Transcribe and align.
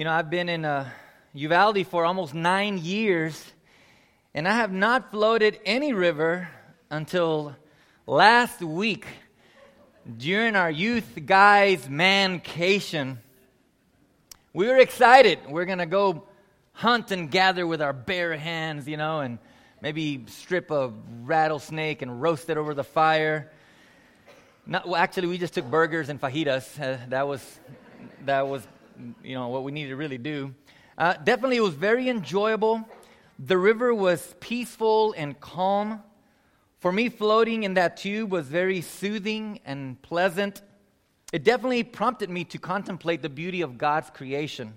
You 0.00 0.04
know, 0.04 0.12
I've 0.12 0.30
been 0.30 0.48
in 0.48 0.64
uh, 0.64 0.88
Uvalde 1.34 1.86
for 1.86 2.06
almost 2.06 2.32
nine 2.32 2.78
years, 2.78 3.44
and 4.32 4.48
I 4.48 4.54
have 4.54 4.72
not 4.72 5.10
floated 5.10 5.60
any 5.66 5.92
river 5.92 6.48
until 6.88 7.54
last 8.06 8.62
week 8.62 9.06
during 10.16 10.56
our 10.56 10.70
youth 10.70 11.18
guys' 11.26 11.86
mancation. 11.86 13.18
We 14.54 14.68
were 14.68 14.78
excited. 14.78 15.40
We're 15.46 15.66
going 15.66 15.80
to 15.80 15.84
go 15.84 16.24
hunt 16.72 17.10
and 17.10 17.30
gather 17.30 17.66
with 17.66 17.82
our 17.82 17.92
bare 17.92 18.38
hands, 18.38 18.88
you 18.88 18.96
know, 18.96 19.20
and 19.20 19.38
maybe 19.82 20.24
strip 20.28 20.70
a 20.70 20.94
rattlesnake 21.24 22.00
and 22.00 22.22
roast 22.22 22.48
it 22.48 22.56
over 22.56 22.72
the 22.72 22.84
fire. 22.84 23.52
Not, 24.64 24.88
well, 24.88 24.96
actually, 24.96 25.28
we 25.28 25.36
just 25.36 25.52
took 25.52 25.70
burgers 25.70 26.08
and 26.08 26.18
fajitas. 26.18 26.80
Uh, 26.80 26.96
that 27.10 27.28
was 27.28 27.60
that 28.24 28.48
was 28.48 28.66
you 29.22 29.34
know, 29.34 29.48
what 29.48 29.64
we 29.64 29.72
needed 29.72 29.90
to 29.90 29.96
really 29.96 30.18
do. 30.18 30.54
Uh, 30.96 31.14
definitely, 31.14 31.56
it 31.56 31.62
was 31.62 31.74
very 31.74 32.08
enjoyable. 32.08 32.86
The 33.38 33.56
river 33.56 33.94
was 33.94 34.34
peaceful 34.40 35.14
and 35.16 35.38
calm. 35.40 36.02
For 36.78 36.92
me, 36.92 37.08
floating 37.08 37.62
in 37.62 37.74
that 37.74 37.96
tube 37.96 38.30
was 38.30 38.46
very 38.46 38.80
soothing 38.80 39.60
and 39.64 40.00
pleasant. 40.02 40.62
It 41.32 41.44
definitely 41.44 41.84
prompted 41.84 42.28
me 42.28 42.44
to 42.44 42.58
contemplate 42.58 43.22
the 43.22 43.28
beauty 43.28 43.60
of 43.60 43.78
God's 43.78 44.10
creation. 44.10 44.74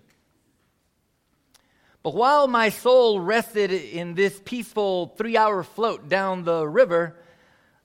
But 2.04 2.16
while 2.16 2.48
my 2.48 2.70
soul 2.70 3.20
rested 3.20 3.72
in 3.72 4.14
this 4.14 4.42
peaceful 4.44 5.14
three 5.18 5.38
hour 5.38 5.64
float 5.64 6.10
down 6.10 6.44
the 6.44 6.68
river, 6.68 7.16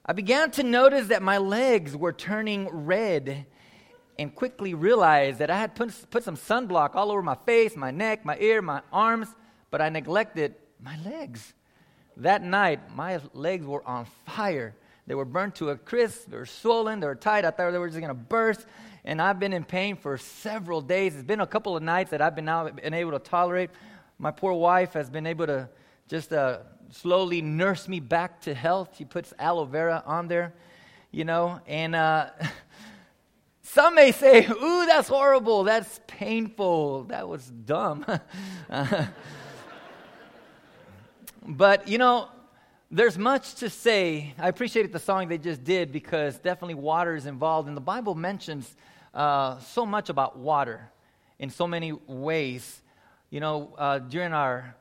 I 0.05 0.13
began 0.13 0.51
to 0.51 0.63
notice 0.63 1.07
that 1.07 1.21
my 1.21 1.37
legs 1.37 1.95
were 1.95 2.11
turning 2.11 2.67
red 2.69 3.45
and 4.19 4.35
quickly 4.35 4.73
realized 4.73 5.39
that 5.39 5.49
I 5.49 5.57
had 5.57 5.75
put, 5.75 5.93
put 6.11 6.25
some 6.25 6.35
sunblock 6.35 6.93
all 6.93 7.09
over 7.09 7.21
my 7.21 7.37
face, 7.45 7.77
my 7.77 7.89
neck, 7.89 8.25
my 8.25 8.37
ear, 8.37 8.61
my 8.61 8.81
arms, 8.91 9.29
but 9.71 9.81
I 9.81 9.87
neglected 9.87 10.55
my 10.83 10.97
legs. 11.05 11.53
That 12.17 12.43
night, 12.43 12.93
my 12.93 13.21
legs 13.33 13.65
were 13.65 13.81
on 13.87 14.05
fire. 14.25 14.75
They 15.07 15.15
were 15.15 15.23
burnt 15.23 15.55
to 15.55 15.69
a 15.69 15.77
crisp, 15.77 16.29
they 16.29 16.35
were 16.35 16.45
swollen, 16.45 16.99
they 16.99 17.07
were 17.07 17.15
tight. 17.15 17.45
I 17.45 17.51
thought 17.51 17.71
they 17.71 17.77
were 17.77 17.87
just 17.87 18.01
going 18.01 18.09
to 18.09 18.13
burst. 18.13 18.65
And 19.05 19.21
I've 19.21 19.39
been 19.39 19.53
in 19.53 19.63
pain 19.63 19.95
for 19.95 20.17
several 20.17 20.81
days. 20.81 21.15
It's 21.15 21.23
been 21.23 21.39
a 21.39 21.47
couple 21.47 21.77
of 21.77 21.81
nights 21.81 22.11
that 22.11 22.21
I've 22.21 22.35
been 22.35 22.45
now 22.45 22.67
been 22.67 22.93
able 22.93 23.11
to 23.11 23.19
tolerate. 23.19 23.69
My 24.17 24.31
poor 24.31 24.51
wife 24.51 24.93
has 24.93 25.09
been 25.09 25.27
able 25.27 25.47
to 25.47 25.69
just 26.09 26.33
uh, 26.33 26.59
slowly 26.91 27.41
nurse 27.41 27.87
me 27.87 28.01
back 28.01 28.41
to 28.41 28.53
health. 28.53 28.97
She 28.97 29.05
puts 29.05 29.33
aloe 29.39 29.63
vera 29.63 30.03
on 30.05 30.27
there, 30.27 30.53
you 31.09 31.23
know, 31.23 31.61
and 31.67 31.95
uh, 31.95 32.31
Some 33.73 33.93
may 33.93 34.11
say, 34.11 34.47
Ooh, 34.47 34.85
that's 34.87 35.07
horrible. 35.07 35.63
That's 35.63 35.99
painful. 36.07 37.03
That 37.03 37.29
was 37.29 37.45
dumb. 37.45 38.03
but, 41.47 41.87
you 41.87 41.99
know, 41.99 42.29
there's 42.89 43.15
much 43.15 43.53
to 43.55 43.69
say. 43.69 44.33
I 44.39 44.47
appreciated 44.47 44.91
the 44.91 44.97
song 44.97 45.27
they 45.27 45.37
just 45.37 45.63
did 45.63 45.91
because 45.91 46.39
definitely 46.39 46.73
water 46.73 47.15
is 47.15 47.27
involved. 47.27 47.67
And 47.67 47.77
the 47.77 47.81
Bible 47.81 48.15
mentions 48.15 48.75
uh, 49.13 49.59
so 49.59 49.85
much 49.85 50.09
about 50.09 50.39
water 50.39 50.89
in 51.37 51.51
so 51.51 51.67
many 51.67 51.91
ways. 51.91 52.81
You 53.29 53.39
know, 53.39 53.75
uh, 53.77 53.99
during 53.99 54.33
our 54.33 54.75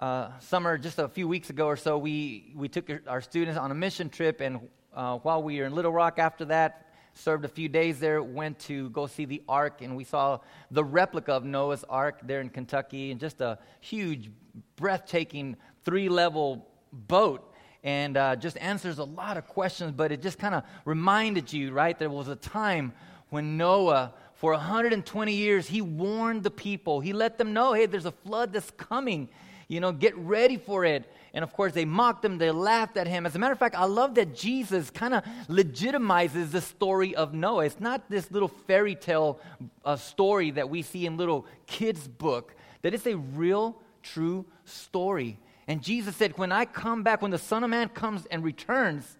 uh, 0.00 0.38
summer, 0.40 0.76
just 0.76 0.98
a 0.98 1.08
few 1.08 1.26
weeks 1.26 1.48
ago 1.48 1.66
or 1.66 1.78
so, 1.78 1.96
we, 1.96 2.52
we 2.54 2.68
took 2.68 2.90
our 3.06 3.22
students 3.22 3.58
on 3.58 3.70
a 3.70 3.74
mission 3.74 4.10
trip. 4.10 4.42
And 4.42 4.68
uh, 4.94 5.16
while 5.20 5.42
we 5.42 5.60
were 5.60 5.64
in 5.64 5.74
Little 5.74 5.92
Rock 5.92 6.18
after 6.18 6.44
that, 6.44 6.83
served 7.14 7.44
a 7.44 7.48
few 7.48 7.68
days 7.68 8.00
there, 8.00 8.22
went 8.22 8.58
to 8.60 8.90
go 8.90 9.06
see 9.06 9.24
the 9.24 9.42
ark, 9.48 9.80
and 9.80 9.96
we 9.96 10.04
saw 10.04 10.40
the 10.70 10.84
replica 10.84 11.32
of 11.32 11.44
Noah's 11.44 11.84
ark 11.88 12.20
there 12.24 12.40
in 12.40 12.50
Kentucky, 12.50 13.10
and 13.10 13.20
just 13.20 13.40
a 13.40 13.58
huge, 13.80 14.30
breathtaking 14.76 15.56
three 15.84 16.08
level 16.08 16.68
boat. 16.92 17.50
And 17.82 18.16
uh, 18.16 18.36
just 18.36 18.56
answers 18.58 18.98
a 18.98 19.04
lot 19.04 19.36
of 19.36 19.46
questions, 19.46 19.92
but 19.92 20.10
it 20.10 20.22
just 20.22 20.38
kind 20.38 20.54
of 20.54 20.64
reminded 20.86 21.52
you, 21.52 21.70
right? 21.70 21.98
There 21.98 22.08
was 22.08 22.28
a 22.28 22.36
time 22.36 22.94
when 23.28 23.58
Noah, 23.58 24.14
for 24.34 24.52
120 24.52 25.34
years, 25.34 25.66
he 25.66 25.82
warned 25.82 26.44
the 26.44 26.50
people. 26.50 27.00
He 27.00 27.12
let 27.12 27.36
them 27.36 27.52
know, 27.52 27.74
hey, 27.74 27.84
there's 27.86 28.06
a 28.06 28.12
flood 28.12 28.54
that's 28.54 28.70
coming. 28.70 29.28
You 29.68 29.80
know, 29.80 29.92
get 29.92 30.16
ready 30.16 30.56
for 30.56 30.84
it. 30.84 31.10
And 31.32 31.42
of 31.42 31.52
course, 31.52 31.72
they 31.72 31.84
mocked 31.84 32.24
him, 32.24 32.38
they 32.38 32.50
laughed 32.50 32.96
at 32.96 33.06
him. 33.06 33.26
As 33.26 33.34
a 33.34 33.38
matter 33.38 33.52
of 33.52 33.58
fact, 33.58 33.74
I 33.74 33.86
love 33.86 34.14
that 34.14 34.34
Jesus 34.34 34.90
kind 34.90 35.14
of 35.14 35.24
legitimizes 35.48 36.52
the 36.52 36.60
story 36.60 37.14
of 37.14 37.34
Noah. 37.34 37.64
It's 37.64 37.80
not 37.80 38.08
this 38.08 38.30
little 38.30 38.48
fairy 38.48 38.94
tale 38.94 39.40
uh, 39.84 39.96
story 39.96 40.52
that 40.52 40.70
we 40.70 40.82
see 40.82 41.06
in 41.06 41.16
little 41.16 41.46
kids' 41.66 42.06
book, 42.06 42.54
that 42.82 42.94
it's 42.94 43.06
a 43.06 43.16
real, 43.16 43.80
true 44.02 44.46
story. 44.64 45.38
And 45.66 45.82
Jesus 45.82 46.14
said, 46.14 46.38
When 46.38 46.52
I 46.52 46.66
come 46.66 47.02
back, 47.02 47.22
when 47.22 47.30
the 47.30 47.38
Son 47.38 47.64
of 47.64 47.70
Man 47.70 47.88
comes 47.88 48.26
and 48.26 48.44
returns, 48.44 49.16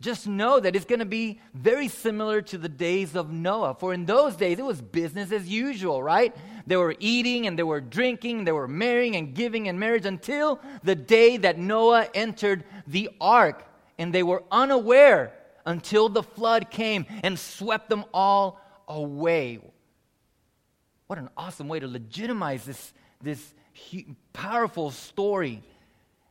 just 0.00 0.26
know 0.26 0.60
that 0.60 0.76
it's 0.76 0.84
going 0.84 0.98
to 0.98 1.04
be 1.04 1.40
very 1.54 1.88
similar 1.88 2.42
to 2.42 2.58
the 2.58 2.68
days 2.68 3.14
of 3.14 3.30
Noah. 3.30 3.74
For 3.74 3.94
in 3.94 4.06
those 4.06 4.36
days, 4.36 4.58
it 4.58 4.64
was 4.64 4.82
business 4.82 5.32
as 5.32 5.48
usual, 5.48 6.02
right? 6.02 6.34
They 6.66 6.76
were 6.76 6.94
eating 6.98 7.46
and 7.46 7.58
they 7.58 7.62
were 7.62 7.80
drinking, 7.80 8.44
they 8.44 8.52
were 8.52 8.68
marrying 8.68 9.16
and 9.16 9.34
giving 9.34 9.66
in 9.66 9.78
marriage 9.78 10.06
until 10.06 10.60
the 10.82 10.94
day 10.94 11.36
that 11.38 11.58
Noah 11.58 12.08
entered 12.14 12.64
the 12.86 13.10
ark. 13.20 13.64
And 13.98 14.12
they 14.12 14.22
were 14.22 14.42
unaware 14.50 15.32
until 15.64 16.08
the 16.08 16.22
flood 16.22 16.70
came 16.70 17.06
and 17.22 17.38
swept 17.38 17.88
them 17.88 18.04
all 18.12 18.60
away. 18.88 19.60
What 21.06 21.18
an 21.18 21.30
awesome 21.36 21.68
way 21.68 21.80
to 21.80 21.86
legitimize 21.86 22.64
this, 22.64 22.92
this 23.22 23.54
powerful 24.32 24.90
story. 24.90 25.62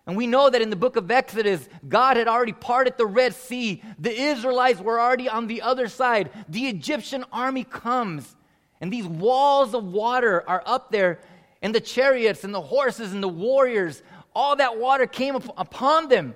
And 0.05 0.17
we 0.17 0.27
know 0.27 0.49
that 0.49 0.61
in 0.61 0.69
the 0.69 0.75
book 0.75 0.97
of 0.97 1.09
Exodus, 1.09 1.67
God 1.87 2.17
had 2.17 2.27
already 2.27 2.51
parted 2.51 2.97
the 2.97 3.05
Red 3.05 3.33
Sea. 3.33 3.81
The 3.99 4.11
Israelites 4.11 4.81
were 4.81 4.99
already 4.99 5.29
on 5.29 5.47
the 5.47 5.61
other 5.61 5.87
side. 5.87 6.29
The 6.49 6.67
Egyptian 6.67 7.23
army 7.31 7.63
comes, 7.63 8.35
and 8.81 8.91
these 8.91 9.05
walls 9.07 9.73
of 9.73 9.85
water 9.85 10.43
are 10.47 10.61
up 10.65 10.91
there, 10.91 11.21
and 11.61 11.73
the 11.73 11.79
chariots 11.79 12.43
and 12.43 12.53
the 12.53 12.61
horses 12.61 13.13
and 13.13 13.23
the 13.23 13.29
warriors, 13.29 14.03
all 14.35 14.57
that 14.57 14.77
water 14.77 15.07
came 15.07 15.35
upon 15.35 16.09
them, 16.09 16.35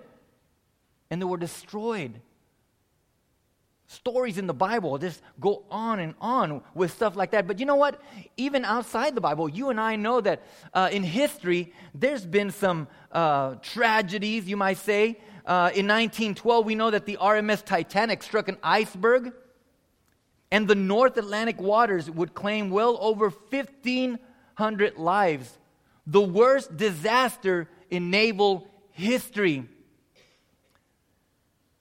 and 1.09 1.21
they 1.21 1.25
were 1.25 1.37
destroyed 1.37 2.21
stories 3.87 4.37
in 4.37 4.47
the 4.47 4.53
Bible 4.53 4.97
just 4.97 5.21
go 5.39 5.63
on 5.71 5.99
and 5.99 6.13
on 6.19 6.61
with 6.75 6.91
stuff 6.91 7.15
like 7.15 7.31
that. 7.31 7.47
But 7.47 7.59
you 7.59 7.65
know 7.65 7.75
what? 7.75 8.01
Even 8.35 8.65
outside 8.65 9.15
the 9.15 9.21
Bible, 9.21 9.49
you 9.49 9.69
and 9.69 9.79
I 9.79 9.95
know 9.95 10.21
that 10.21 10.43
uh, 10.73 10.89
in 10.91 11.03
history, 11.03 11.73
there's 11.95 12.25
been 12.25 12.51
some 12.51 12.87
uh, 13.11 13.55
tragedies, 13.61 14.47
you 14.47 14.57
might 14.57 14.77
say. 14.77 15.17
Uh, 15.45 15.71
in 15.73 15.87
1912, 15.87 16.65
we 16.65 16.75
know 16.75 16.91
that 16.91 17.05
the 17.05 17.17
RMS 17.21 17.63
Titanic 17.63 18.21
struck 18.21 18.49
an 18.49 18.57
iceberg, 18.61 19.31
and 20.51 20.67
the 20.67 20.75
North 20.75 21.17
Atlantic 21.17 21.59
waters 21.59 22.11
would 22.11 22.33
claim 22.33 22.69
well 22.69 22.97
over 22.99 23.29
1,500 23.29 24.97
lives. 24.97 25.57
The 26.05 26.21
worst 26.21 26.75
disaster 26.75 27.69
in 27.89 28.09
naval 28.09 28.67
history. 28.91 29.65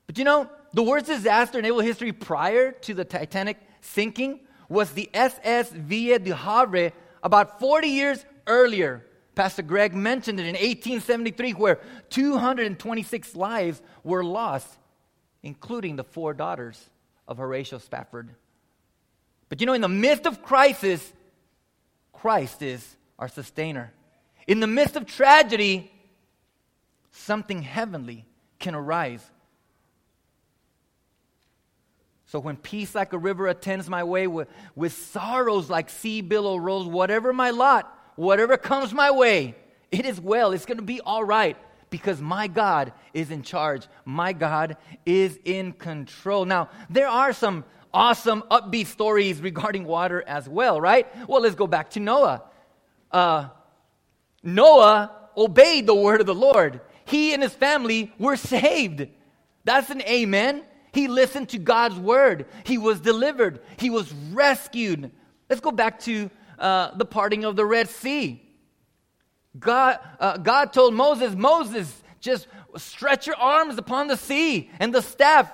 But 0.07 0.19
you 0.19 0.25
know, 0.25 0.49
the 0.77 0.83
worst 0.83 1.07
disaster 1.07 1.59
in 1.59 1.63
naval 1.63 1.81
history 1.81 2.13
prior 2.13 2.71
to 2.71 2.93
the 2.93 3.03
Titanic 3.03 3.57
sinking 3.81 4.41
was 4.69 4.91
the 4.91 5.09
SS 5.15 5.71
Villa 5.71 6.19
de 6.19 6.37
Havre 6.37 6.93
about 7.23 7.59
40 7.59 7.89
years 7.89 8.23
earlier. 8.47 9.03
Pastor 9.35 9.63
Greg 9.63 9.95
mentioned 9.95 10.39
it 10.39 10.43
in 10.43 10.53
1873, 10.53 11.53
where 11.53 11.81
226 12.11 13.35
lives 13.35 13.81
were 14.05 14.23
lost, 14.23 14.69
including 15.43 15.97
the 15.97 16.05
four 16.05 16.35
daughters 16.35 16.91
of 17.27 17.39
Horatio 17.39 17.79
Spafford. 17.79 18.35
But 19.49 19.61
you 19.61 19.67
know, 19.67 19.73
in 19.73 19.81
the 19.81 19.89
midst 19.89 20.27
of 20.27 20.43
crisis, 20.43 21.11
Christ 22.13 22.61
is 22.61 22.97
our 23.19 23.29
sustainer. 23.29 23.95
In 24.47 24.61
the 24.61 24.67
midst 24.67 24.97
of 24.97 25.07
tragedy, 25.07 25.91
something 27.13 27.63
heavenly 27.63 28.27
can 28.59 28.75
arise. 28.75 29.23
So 32.27 32.41
when 32.41 32.57
peace 32.57 32.95
like 32.95 33.13
a 33.13 33.19
river 33.19 33.47
attends 33.47 33.89
my 33.89 34.03
way, 34.05 34.27
with, 34.27 34.49
with 34.75 34.93
sorrows 34.93 35.71
like 35.71 35.89
sea 35.89 36.21
billow 36.21 36.57
rolls, 36.57 36.87
whatever 36.87 37.33
my 37.33 37.51
lot, 37.51 37.93
whatever 38.17 38.57
comes 38.57 38.93
my 38.93 39.13
way, 39.13 39.55
it 39.93 40.05
is 40.05 40.21
well. 40.21 40.53
It's 40.53 40.67
going 40.67 40.79
to 40.79 40.83
be 40.83 41.01
all 41.01 41.23
right 41.23 41.57
because 41.89 42.21
my 42.21 42.49
God 42.49 42.93
is 43.15 43.31
in 43.31 43.43
charge. 43.43 43.87
My 44.05 44.33
God 44.33 44.77
is 45.05 45.39
in 45.45 45.73
control. 45.73 46.45
Now, 46.45 46.69
there 46.91 47.09
are 47.09 47.33
some 47.33 47.65
awesome, 47.95 48.43
upbeat 48.51 48.87
stories 48.87 49.41
regarding 49.41 49.85
water 49.85 50.23
as 50.27 50.49
well, 50.49 50.81
right? 50.81 51.07
Well, 51.29 51.43
let's 51.43 51.55
go 51.55 51.67
back 51.67 51.91
to 51.91 52.01
Noah. 52.01 52.43
Uh, 53.11 53.49
Noah 54.43 55.13
obeyed 55.37 55.87
the 55.87 55.95
word 55.95 56.21
of 56.21 56.27
the 56.27 56.35
Lord. 56.35 56.81
He 57.05 57.33
and 57.33 57.43
his 57.43 57.55
family 57.55 58.13
were 58.19 58.37
saved. 58.37 59.07
That's 59.65 59.91
an 59.91 60.03
amen. 60.03 60.65
He 60.97 61.09
listened 61.09 61.51
to 61.51 61.59
God's 61.59 61.99
word. 61.99 62.47
He 62.65 62.79
was 62.79 63.01
delivered. 63.01 63.61
He 63.77 63.91
was 63.91 64.11
rescued. 64.33 65.11
Let's 65.51 65.61
go 65.61 65.71
back 65.71 66.01
to 66.01 66.31
uh, 66.59 66.97
the 66.97 67.05
parting 67.05 67.45
of 67.45 67.55
the 67.55 67.67
Red 67.67 67.91
Sea. 67.91 68.43
God, 69.59 69.99
uh, 70.19 70.39
God 70.39 70.73
told 70.73 70.95
Moses, 70.95 71.35
Moses, 71.35 72.03
just 72.19 72.49
stretch 72.79 73.27
your 73.27 73.37
arms 73.37 73.77
upon 73.77 74.07
the 74.07 74.17
sea 74.17 74.71
and 74.81 74.95
the 74.95 75.03
staff. 75.03 75.53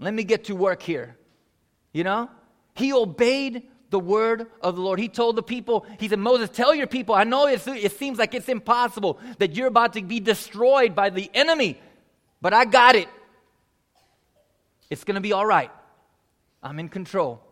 Let 0.00 0.12
me 0.12 0.24
get 0.24 0.46
to 0.46 0.56
work 0.56 0.82
here. 0.82 1.16
You 1.92 2.02
know? 2.02 2.28
He 2.74 2.92
obeyed 2.92 3.62
the 3.90 4.00
word 4.00 4.48
of 4.60 4.74
the 4.74 4.82
Lord. 4.82 4.98
He 4.98 5.08
told 5.08 5.36
the 5.36 5.42
people, 5.44 5.86
He 6.00 6.08
said, 6.08 6.18
Moses, 6.18 6.50
tell 6.50 6.74
your 6.74 6.88
people, 6.88 7.14
I 7.14 7.22
know 7.22 7.46
it 7.46 7.92
seems 7.92 8.18
like 8.18 8.34
it's 8.34 8.48
impossible 8.48 9.20
that 9.38 9.54
you're 9.54 9.68
about 9.68 9.92
to 9.92 10.02
be 10.02 10.18
destroyed 10.18 10.96
by 10.96 11.10
the 11.10 11.30
enemy, 11.32 11.80
but 12.40 12.52
I 12.52 12.64
got 12.64 12.96
it. 12.96 13.06
It's 14.90 15.04
going 15.04 15.16
to 15.16 15.20
be 15.20 15.32
all 15.32 15.46
right. 15.46 15.70
I'm 16.62 16.78
in 16.78 16.88
control. 16.88 17.42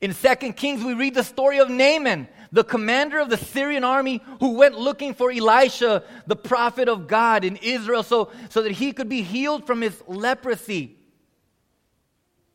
In 0.00 0.12
2 0.12 0.52
Kings, 0.54 0.82
we 0.82 0.94
read 0.94 1.14
the 1.14 1.22
story 1.22 1.58
of 1.58 1.70
Naaman, 1.70 2.26
the 2.50 2.64
commander 2.64 3.20
of 3.20 3.30
the 3.30 3.36
Syrian 3.36 3.84
army 3.84 4.20
who 4.40 4.54
went 4.54 4.76
looking 4.76 5.14
for 5.14 5.30
Elisha, 5.30 6.02
the 6.26 6.34
prophet 6.34 6.88
of 6.88 7.06
God 7.06 7.44
in 7.44 7.56
Israel, 7.56 8.02
so, 8.02 8.30
so 8.48 8.62
that 8.62 8.72
he 8.72 8.92
could 8.92 9.08
be 9.08 9.22
healed 9.22 9.64
from 9.64 9.80
his 9.80 10.02
leprosy. 10.08 10.96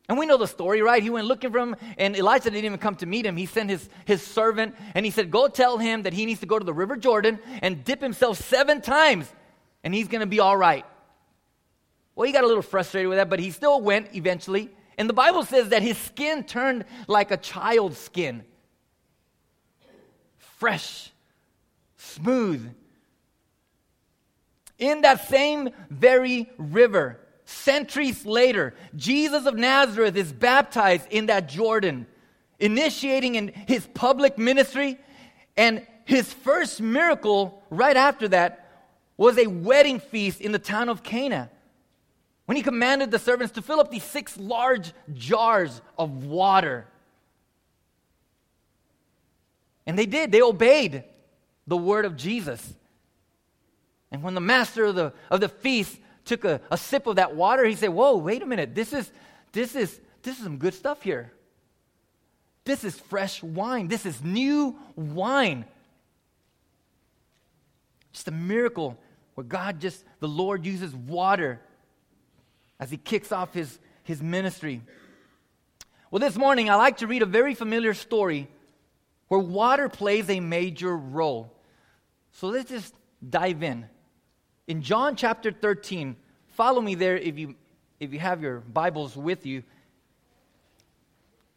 And 0.09 0.17
we 0.17 0.25
know 0.25 0.37
the 0.37 0.47
story, 0.47 0.81
right? 0.81 1.01
He 1.01 1.09
went 1.09 1.27
looking 1.27 1.51
for 1.51 1.59
him, 1.59 1.75
and 1.97 2.17
Elisha 2.17 2.49
didn't 2.49 2.65
even 2.65 2.79
come 2.79 2.95
to 2.95 3.05
meet 3.05 3.25
him. 3.25 3.37
He 3.37 3.45
sent 3.45 3.69
his, 3.69 3.89
his 4.03 4.21
servant, 4.21 4.75
and 4.93 5.05
he 5.05 5.11
said, 5.11 5.31
Go 5.31 5.47
tell 5.47 5.77
him 5.77 6.03
that 6.03 6.13
he 6.13 6.25
needs 6.25 6.41
to 6.41 6.45
go 6.45 6.59
to 6.59 6.65
the 6.65 6.73
River 6.73 6.97
Jordan 6.97 7.39
and 7.61 7.83
dip 7.85 8.01
himself 8.01 8.37
seven 8.39 8.81
times, 8.81 9.31
and 9.85 9.93
he's 9.93 10.09
going 10.09 10.21
to 10.21 10.27
be 10.27 10.41
all 10.41 10.55
right. 10.55 10.85
Well, 12.17 12.25
he 12.25 12.33
got 12.33 12.43
a 12.43 12.47
little 12.47 12.63
frustrated 12.63 13.09
with 13.09 13.19
that, 13.19 13.29
but 13.29 13.39
he 13.39 13.51
still 13.51 13.79
went 13.79 14.15
eventually. 14.15 14.71
And 14.97 15.07
the 15.07 15.13
Bible 15.13 15.45
says 15.45 15.69
that 15.69 15.83
his 15.83 15.99
skin 15.99 16.43
turned 16.43 16.85
like 17.07 17.29
a 17.29 17.37
child's 17.37 17.99
skin 17.99 18.43
fresh, 20.39 21.11
smooth. 21.97 22.73
In 24.79 25.01
that 25.01 25.29
same 25.29 25.69
very 25.91 26.49
river, 26.57 27.19
centuries 27.45 28.25
later, 28.25 28.73
Jesus 28.95 29.45
of 29.45 29.55
Nazareth 29.55 30.15
is 30.15 30.33
baptized 30.33 31.05
in 31.11 31.27
that 31.27 31.47
Jordan, 31.47 32.07
initiating 32.59 33.35
in 33.35 33.49
his 33.49 33.85
public 33.93 34.39
ministry. 34.39 34.97
And 35.55 35.85
his 36.05 36.33
first 36.33 36.81
miracle 36.81 37.61
right 37.69 37.95
after 37.95 38.27
that 38.29 38.87
was 39.15 39.37
a 39.37 39.45
wedding 39.45 39.99
feast 39.99 40.41
in 40.41 40.51
the 40.51 40.59
town 40.59 40.89
of 40.89 41.03
Cana. 41.03 41.51
When 42.47 42.55
he 42.55 42.63
commanded 42.63 43.11
the 43.11 43.19
servants 43.19 43.53
to 43.55 43.61
fill 43.61 43.81
up 43.81 43.91
these 43.91 44.05
six 44.05 44.37
large 44.37 44.93
jars 45.13 45.81
of 45.97 46.23
water. 46.23 46.87
And 49.85 49.99
they 49.99 50.05
did, 50.05 50.31
they 50.31 50.41
obeyed 50.41 51.03
the 51.67 51.75
word 51.75 52.05
of 52.05 52.15
Jesus. 52.15 52.73
And 54.13 54.23
when 54.23 54.33
the 54.33 54.39
master 54.39 54.85
of 54.85 54.95
the, 54.95 55.11
of 55.29 55.41
the 55.41 55.49
feast 55.49 55.97
took 56.23 56.45
a, 56.45 56.61
a 56.71 56.77
sip 56.77 57.05
of 57.05 57.17
that 57.17 57.35
water, 57.35 57.65
he 57.65 57.75
said, 57.75 57.89
Whoa, 57.89 58.15
wait 58.15 58.41
a 58.41 58.45
minute. 58.45 58.73
This 58.73 58.93
is, 58.93 59.11
this, 59.51 59.75
is, 59.75 59.99
this 60.23 60.37
is 60.37 60.43
some 60.43 60.57
good 60.57 60.73
stuff 60.73 61.03
here. 61.03 61.33
This 62.63 62.85
is 62.85 62.97
fresh 62.97 63.43
wine. 63.43 63.89
This 63.89 64.05
is 64.05 64.23
new 64.23 64.77
wine. 64.95 65.65
Just 68.13 68.29
a 68.29 68.31
miracle 68.31 68.97
where 69.35 69.43
God 69.43 69.81
just, 69.81 70.05
the 70.21 70.29
Lord 70.29 70.65
uses 70.65 70.95
water 70.95 71.59
as 72.79 72.91
he 72.91 72.97
kicks 72.97 73.31
off 73.31 73.53
his, 73.53 73.79
his 74.03 74.21
ministry. 74.21 74.81
Well, 76.11 76.19
this 76.19 76.37
morning 76.37 76.69
I 76.69 76.75
like 76.75 76.97
to 76.97 77.07
read 77.07 77.21
a 77.21 77.27
very 77.27 77.53
familiar 77.55 77.93
story 77.93 78.47
where 79.27 79.39
water 79.39 79.89
plays 79.89 80.29
a 80.29 80.39
major 80.39 80.95
role. 80.95 81.53
So 82.31 82.47
let's 82.47 82.69
just 82.69 82.93
dive 83.27 83.63
in. 83.63 83.85
In 84.67 84.81
John 84.81 85.15
chapter 85.15 85.51
13, 85.51 86.15
follow 86.49 86.81
me 86.81 86.95
there 86.95 87.17
if 87.17 87.37
you, 87.37 87.55
if 87.99 88.13
you 88.13 88.19
have 88.19 88.41
your 88.41 88.59
Bibles 88.59 89.15
with 89.15 89.45
you. 89.45 89.63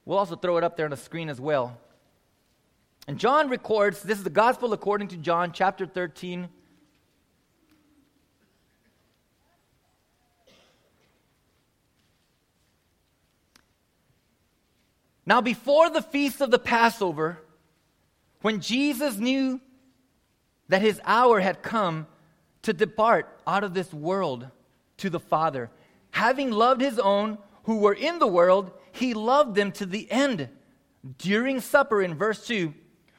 We'll 0.05 0.19
also 0.19 0.37
throw 0.37 0.57
it 0.57 0.65
up 0.65 0.77
there 0.77 0.87
on 0.87 0.91
the 0.91 0.97
screen 0.97 1.29
as 1.29 1.41
well. 1.41 1.79
And 3.07 3.19
John 3.19 3.49
records 3.49 4.03
this 4.03 4.19
is 4.19 4.25
the 4.25 4.31
gospel 4.31 4.73
according 4.73 5.09
to 5.09 5.17
John 5.17 5.53
chapter 5.53 5.87
13. 5.87 6.49
Now, 15.27 15.41
before 15.41 15.91
the 15.91 16.03
feast 16.03 16.41
of 16.41 16.51
the 16.51 16.59
Passover, 16.59 17.39
when 18.43 18.61
Jesus 18.61 19.17
knew 19.17 19.61
that 20.69 20.83
his 20.83 21.01
hour 21.05 21.41
had 21.41 21.63
come, 21.63 22.07
to 22.63 22.73
depart 22.73 23.41
out 23.47 23.65
of 23.65 23.75
this 23.75 23.93
world 23.93 24.49
to 24.99 25.11
the 25.11 25.21
Father. 25.21 25.71
Having 26.11 26.51
loved 26.51 26.81
his 26.81 26.99
own 26.99 27.39
who 27.65 27.79
were 27.79 27.95
in 27.95 28.19
the 28.19 28.27
world, 28.27 28.73
he 28.93 29.15
loved 29.15 29.55
them 29.55 29.73
to 29.73 29.87
the 29.87 30.11
end. 30.11 30.49
During 31.19 31.61
supper, 31.61 32.03
in 32.03 32.15
verse 32.15 32.47
2, 32.47 32.75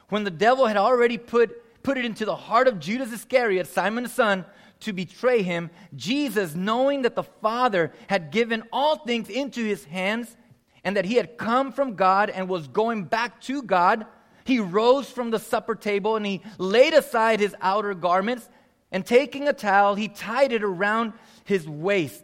when 0.08 0.24
the 0.24 0.30
devil 0.30 0.66
had 0.66 0.76
already 0.76 1.18
put, 1.18 1.82
put 1.82 1.98
it 1.98 2.04
into 2.04 2.24
the 2.24 2.36
heart 2.36 2.68
of 2.68 2.78
Judas 2.78 3.12
Iscariot, 3.12 3.66
Simon's 3.66 4.12
son, 4.12 4.44
to 4.80 4.92
betray 4.92 5.42
him, 5.42 5.70
Jesus, 5.94 6.54
knowing 6.54 7.02
that 7.02 7.14
the 7.14 7.22
Father 7.22 7.92
had 8.08 8.30
given 8.30 8.62
all 8.72 8.96
things 8.96 9.28
into 9.28 9.64
his 9.64 9.84
hands, 9.84 10.36
and 10.84 10.96
that 10.96 11.04
he 11.04 11.14
had 11.14 11.38
come 11.38 11.72
from 11.72 11.94
God 11.94 12.30
and 12.30 12.48
was 12.48 12.68
going 12.68 13.04
back 13.04 13.40
to 13.42 13.62
God, 13.62 14.06
he 14.44 14.58
rose 14.58 15.08
from 15.08 15.30
the 15.30 15.38
supper 15.38 15.74
table 15.74 16.16
and 16.16 16.26
he 16.26 16.42
laid 16.58 16.94
aside 16.94 17.40
his 17.40 17.54
outer 17.60 17.94
garments 17.94 18.48
and 18.90 19.06
taking 19.06 19.48
a 19.48 19.52
towel, 19.52 19.94
he 19.94 20.08
tied 20.08 20.52
it 20.52 20.62
around 20.62 21.14
his 21.44 21.66
waist. 21.66 22.22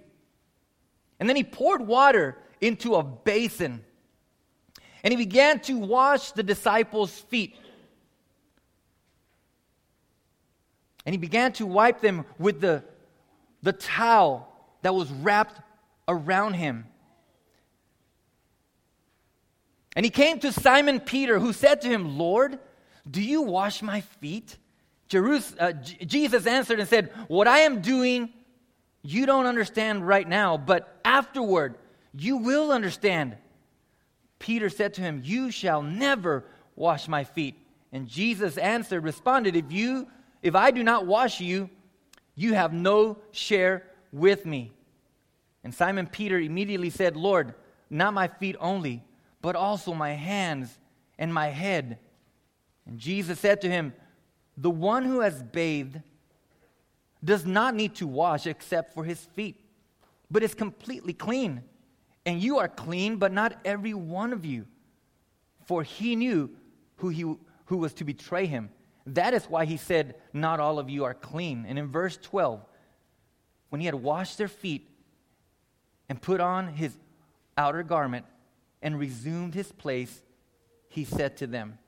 And 1.18 1.28
then 1.28 1.36
he 1.36 1.44
poured 1.44 1.86
water 1.86 2.36
into 2.60 2.94
a 2.94 3.02
basin. 3.02 3.82
And 5.02 5.12
he 5.12 5.16
began 5.16 5.60
to 5.60 5.78
wash 5.78 6.32
the 6.32 6.42
disciples' 6.42 7.18
feet. 7.18 7.56
And 11.06 11.14
he 11.14 11.18
began 11.18 11.52
to 11.54 11.64
wipe 11.64 12.00
them 12.00 12.26
with 12.38 12.60
the, 12.60 12.84
the 13.62 13.72
towel 13.72 14.52
that 14.82 14.94
was 14.94 15.10
wrapped 15.10 15.60
around 16.06 16.54
him. 16.54 16.84
And 19.96 20.04
he 20.04 20.10
came 20.10 20.38
to 20.40 20.52
Simon 20.52 21.00
Peter, 21.00 21.38
who 21.38 21.52
said 21.52 21.80
to 21.82 21.88
him, 21.88 22.18
Lord, 22.18 22.58
do 23.10 23.22
you 23.22 23.42
wash 23.42 23.82
my 23.82 24.00
feet? 24.00 24.56
Jerus- 25.08 25.56
uh, 25.58 25.72
J- 25.72 26.04
Jesus 26.04 26.46
answered 26.46 26.80
and 26.80 26.88
said, 26.88 27.10
What 27.28 27.48
I 27.48 27.60
am 27.60 27.80
doing, 27.80 28.30
you 29.02 29.26
don't 29.26 29.46
understand 29.46 30.06
right 30.06 30.28
now, 30.28 30.56
but 30.56 31.00
afterward 31.04 31.76
you 32.14 32.36
will 32.36 32.70
understand. 32.70 33.36
Peter 34.38 34.68
said 34.68 34.94
to 34.94 35.00
him, 35.00 35.22
You 35.24 35.50
shall 35.50 35.82
never 35.82 36.44
wash 36.76 37.08
my 37.08 37.24
feet. 37.24 37.56
And 37.92 38.06
Jesus 38.06 38.58
answered, 38.58 39.02
responded, 39.02 39.56
If 39.56 39.72
you 39.72 40.08
if 40.42 40.54
I 40.54 40.70
do 40.70 40.82
not 40.82 41.06
wash 41.06 41.40
you, 41.40 41.68
you 42.34 42.54
have 42.54 42.72
no 42.72 43.18
share 43.32 43.84
with 44.12 44.46
me. 44.46 44.72
And 45.64 45.74
Simon 45.74 46.06
Peter 46.06 46.38
immediately 46.38 46.90
said, 46.90 47.16
Lord, 47.16 47.54
not 47.90 48.14
my 48.14 48.28
feet 48.28 48.56
only, 48.60 49.02
but 49.40 49.56
also 49.56 49.94
my 49.94 50.12
hands 50.12 50.78
and 51.18 51.32
my 51.32 51.48
head. 51.48 51.98
And 52.86 52.98
Jesus 52.98 53.38
said 53.38 53.60
to 53.62 53.70
him, 53.70 53.92
the 54.60 54.70
one 54.70 55.04
who 55.04 55.20
has 55.20 55.40
bathed 55.40 56.00
does 57.24 57.46
not 57.46 57.74
need 57.76 57.94
to 57.96 58.06
wash 58.08 58.46
except 58.46 58.92
for 58.92 59.04
his 59.04 59.24
feet, 59.34 59.60
but 60.30 60.42
is 60.42 60.54
completely 60.54 61.12
clean. 61.12 61.62
And 62.26 62.42
you 62.42 62.58
are 62.58 62.68
clean, 62.68 63.16
but 63.16 63.32
not 63.32 63.56
every 63.64 63.94
one 63.94 64.32
of 64.32 64.44
you. 64.44 64.66
For 65.64 65.84
he 65.84 66.16
knew 66.16 66.50
who, 66.96 67.08
he, 67.08 67.22
who 67.66 67.76
was 67.76 67.94
to 67.94 68.04
betray 68.04 68.46
him. 68.46 68.70
That 69.06 69.32
is 69.32 69.44
why 69.44 69.64
he 69.64 69.76
said, 69.76 70.16
Not 70.32 70.60
all 70.60 70.78
of 70.78 70.90
you 70.90 71.04
are 71.04 71.14
clean. 71.14 71.64
And 71.66 71.78
in 71.78 71.88
verse 71.88 72.18
12, 72.20 72.60
when 73.68 73.80
he 73.80 73.86
had 73.86 73.94
washed 73.94 74.38
their 74.38 74.48
feet 74.48 74.88
and 76.08 76.20
put 76.20 76.40
on 76.40 76.68
his 76.68 76.96
outer 77.56 77.82
garment 77.82 78.26
and 78.80 78.98
resumed 78.98 79.54
his 79.54 79.72
place, 79.72 80.22
he 80.88 81.04
said 81.04 81.36
to 81.38 81.46
them, 81.46 81.78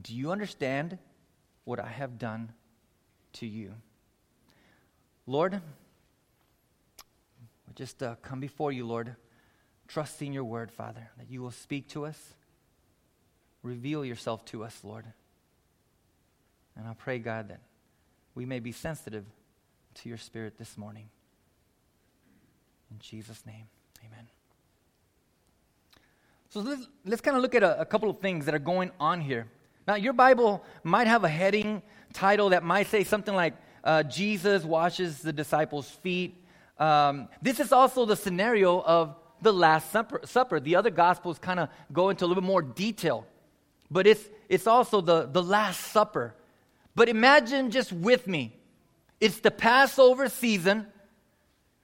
Do 0.00 0.14
you 0.14 0.30
understand 0.30 0.98
what 1.66 1.80
I 1.80 1.88
have 1.88 2.18
done 2.18 2.52
to 3.34 3.46
you. 3.46 3.74
Lord, 5.26 5.60
we 7.66 7.74
just 7.74 8.02
uh, 8.02 8.14
come 8.22 8.40
before 8.40 8.72
you, 8.72 8.86
Lord, 8.86 9.16
trusting 9.88 10.32
your 10.32 10.44
word, 10.44 10.70
Father, 10.70 11.10
that 11.18 11.28
you 11.28 11.42
will 11.42 11.50
speak 11.50 11.88
to 11.90 12.06
us, 12.06 12.34
reveal 13.62 14.04
yourself 14.04 14.44
to 14.46 14.64
us, 14.64 14.78
Lord. 14.84 15.04
And 16.76 16.86
I 16.86 16.94
pray, 16.94 17.18
God, 17.18 17.48
that 17.48 17.60
we 18.34 18.46
may 18.46 18.60
be 18.60 18.72
sensitive 18.72 19.24
to 19.94 20.08
your 20.08 20.18
spirit 20.18 20.58
this 20.58 20.78
morning. 20.78 21.08
In 22.92 23.00
Jesus' 23.00 23.44
name, 23.44 23.66
amen. 24.04 24.28
So 26.48 26.60
let's, 26.60 26.86
let's 27.04 27.20
kind 27.20 27.36
of 27.36 27.42
look 27.42 27.54
at 27.54 27.62
a, 27.62 27.80
a 27.80 27.84
couple 27.84 28.08
of 28.08 28.20
things 28.20 28.46
that 28.46 28.54
are 28.54 28.60
going 28.60 28.90
on 29.00 29.20
here. 29.20 29.48
Now, 29.86 29.94
your 29.94 30.12
Bible 30.12 30.64
might 30.84 31.06
have 31.06 31.24
a 31.24 31.28
heading 31.28 31.82
title 32.12 32.50
that 32.50 32.62
might 32.62 32.86
say 32.88 33.04
something 33.04 33.34
like 33.34 33.54
uh, 33.84 34.02
Jesus 34.04 34.64
washes 34.64 35.22
the 35.22 35.32
disciples' 35.32 35.88
feet. 35.88 36.34
Um, 36.78 37.28
this 37.42 37.60
is 37.60 37.72
also 37.72 38.04
the 38.04 38.16
scenario 38.16 38.80
of 38.82 39.16
the 39.42 39.52
Last 39.52 39.90
Supper. 39.90 40.20
Supper. 40.24 40.60
The 40.60 40.76
other 40.76 40.90
Gospels 40.90 41.38
kind 41.38 41.60
of 41.60 41.68
go 41.92 42.10
into 42.10 42.24
a 42.24 42.26
little 42.26 42.42
bit 42.42 42.46
more 42.46 42.62
detail, 42.62 43.26
but 43.90 44.06
it's, 44.06 44.24
it's 44.48 44.66
also 44.66 45.00
the, 45.00 45.26
the 45.26 45.42
Last 45.42 45.80
Supper. 45.92 46.34
But 46.94 47.08
imagine 47.08 47.70
just 47.70 47.92
with 47.92 48.26
me 48.26 48.56
it's 49.20 49.40
the 49.40 49.50
Passover 49.50 50.28
season, 50.28 50.86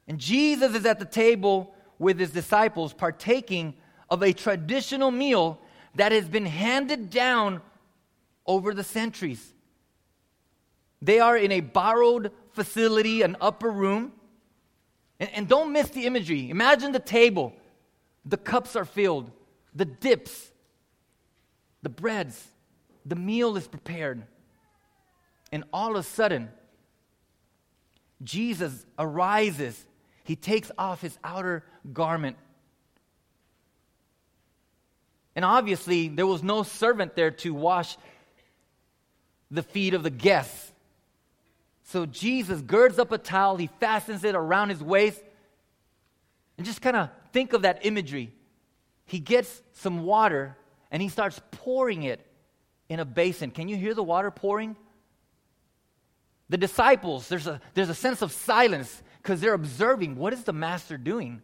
and 0.09 0.19
Jesus 0.19 0.75
is 0.75 0.85
at 0.87 0.99
the 0.99 1.05
table 1.05 1.75
with 1.99 2.19
his 2.19 2.31
disciples 2.31 2.93
partaking 2.93 3.75
of 4.11 4.23
a 4.23 4.33
traditional 4.33 5.11
meal 5.11 5.61
that 5.95 6.13
has 6.13 6.29
been 6.29 6.47
handed 6.47 7.11
down 7.11 7.61
over 8.47 8.75
the 8.75 8.85
centuries. 8.85 9.53
They 11.01 11.19
are 11.19 11.37
in 11.37 11.53
a 11.53 11.61
borrowed 11.61 12.33
facility, 12.53 13.23
an 13.23 13.37
upper 13.41 13.71
room. 13.71 14.13
And, 15.19 15.31
and, 15.35 15.49
don't 15.49 15.73
miss 15.73 15.89
the 15.91 16.07
imagery. 16.07 16.51
Imagine 16.51 16.93
the 16.93 17.01
table. 17.01 17.55
The 18.25 18.37
cups 18.37 18.77
are 18.77 18.85
filled, 18.85 19.31
the 19.75 19.85
dips, 19.85 20.53
the 21.83 21.89
breads, 21.89 22.49
the 23.05 23.17
meal 23.17 23.57
is 23.57 23.67
prepared. 23.67 24.25
And 25.51 25.65
all 25.73 25.93
of 25.93 25.97
a 25.97 26.03
sudden, 26.05 26.51
Jesus 28.23 28.87
arises. 28.99 29.85
He 30.25 30.37
takes 30.37 30.71
off 30.79 31.01
his 31.01 31.19
outer 31.25 31.65
garment 31.93 32.37
and 35.35 35.45
obviously, 35.45 36.09
there 36.09 36.27
was 36.27 36.43
no 36.43 36.63
servant 36.63 37.15
there 37.15 37.31
to 37.31 37.55
wash 37.55 37.97
the 39.51 39.63
feet 39.63 39.95
of 39.95 40.03
the 40.03 40.11
guests. 40.11 40.73
So 41.85 42.07
Jesus 42.07 42.61
girds 42.61 42.99
up 42.99 43.13
a 43.13 43.19
towel, 43.19 43.57
he 43.57 43.69
fastens 43.81 44.25
it 44.25 44.35
around 44.35 44.71
his 44.71 44.83
waist. 44.83 45.23
And 46.57 46.67
just 46.67 46.81
kind 46.81 46.97
of 46.97 47.11
think 47.33 47.53
of 47.53 47.63
that 47.63 47.85
imagery. 47.85 48.33
He 49.05 49.19
gets 49.19 49.63
some 49.73 50.05
water 50.05 50.57
and 50.91 51.03
he 51.03 51.09
starts 51.09 51.41
pouring 51.51 52.03
it 52.03 52.25
in 52.89 53.01
a 53.01 53.05
basin. 53.05 53.51
Can 53.51 53.69
you 53.69 53.77
hear 53.77 53.95
the 53.95 54.03
water 54.03 54.31
pouring? 54.31 54.77
The 56.51 56.59
disciples, 56.59 57.29
there's 57.29 57.47
a, 57.47 57.61
there's 57.75 57.89
a 57.89 57.95
sense 57.95 58.21
of 58.21 58.33
silence 58.33 59.03
because 59.23 59.41
they're 59.41 59.55
observing 59.55 60.17
what 60.17 60.33
is 60.35 60.45
the 60.45 60.53
master 60.53 60.99
doing? 60.99 61.43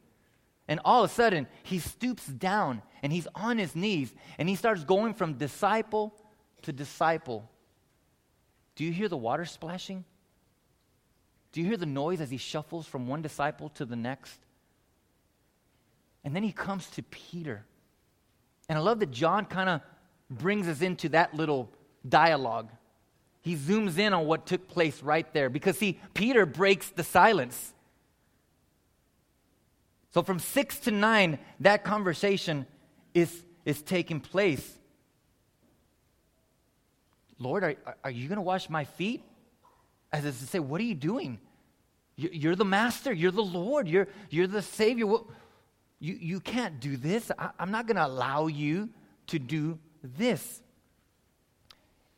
And 0.68 0.80
all 0.84 1.02
of 1.02 1.10
a 1.10 1.14
sudden, 1.14 1.46
he 1.62 1.78
stoops 1.78 2.26
down 2.26 2.82
and 3.02 3.12
he's 3.12 3.26
on 3.34 3.56
his 3.56 3.74
knees 3.74 4.14
and 4.38 4.48
he 4.48 4.54
starts 4.54 4.84
going 4.84 5.14
from 5.14 5.34
disciple 5.34 6.14
to 6.62 6.72
disciple. 6.72 7.48
Do 8.76 8.84
you 8.84 8.92
hear 8.92 9.08
the 9.08 9.16
water 9.16 9.46
splashing? 9.46 10.04
Do 11.52 11.62
you 11.62 11.66
hear 11.66 11.78
the 11.78 11.86
noise 11.86 12.20
as 12.20 12.30
he 12.30 12.36
shuffles 12.36 12.86
from 12.86 13.08
one 13.08 13.22
disciple 13.22 13.70
to 13.70 13.86
the 13.86 13.96
next? 13.96 14.38
And 16.22 16.36
then 16.36 16.42
he 16.42 16.52
comes 16.52 16.88
to 16.90 17.02
Peter. 17.02 17.64
And 18.68 18.78
I 18.78 18.82
love 18.82 19.00
that 19.00 19.10
John 19.10 19.46
kind 19.46 19.70
of 19.70 19.80
brings 20.28 20.68
us 20.68 20.82
into 20.82 21.08
that 21.10 21.34
little 21.34 21.72
dialogue. 22.06 22.70
He 23.40 23.56
zooms 23.56 23.96
in 23.96 24.12
on 24.12 24.26
what 24.26 24.46
took 24.46 24.68
place 24.68 25.02
right 25.02 25.32
there 25.32 25.48
because, 25.48 25.78
see, 25.78 25.98
Peter 26.12 26.44
breaks 26.44 26.90
the 26.90 27.02
silence. 27.02 27.72
So 30.10 30.22
from 30.22 30.38
six 30.38 30.78
to 30.80 30.90
nine, 30.90 31.38
that 31.60 31.84
conversation 31.84 32.66
is, 33.14 33.44
is 33.64 33.82
taking 33.82 34.20
place. 34.20 34.78
Lord, 37.38 37.62
are, 37.62 37.76
are 38.02 38.10
you 38.10 38.28
going 38.28 38.36
to 38.36 38.42
wash 38.42 38.68
my 38.70 38.84
feet? 38.84 39.22
As 40.12 40.24
if 40.24 40.38
to 40.38 40.46
say, 40.46 40.58
what 40.58 40.80
are 40.80 40.84
you 40.84 40.94
doing? 40.94 41.38
You're 42.16 42.56
the 42.56 42.64
master. 42.64 43.12
You're 43.12 43.30
the 43.30 43.42
Lord. 43.42 43.86
You're, 43.86 44.08
you're 44.30 44.46
the 44.46 44.62
Savior. 44.62 45.06
You, 45.06 46.14
you 46.14 46.40
can't 46.40 46.80
do 46.80 46.96
this. 46.96 47.30
I, 47.38 47.50
I'm 47.58 47.70
not 47.70 47.86
going 47.86 47.96
to 47.96 48.06
allow 48.06 48.46
you 48.46 48.88
to 49.28 49.38
do 49.38 49.78
this. 50.02 50.62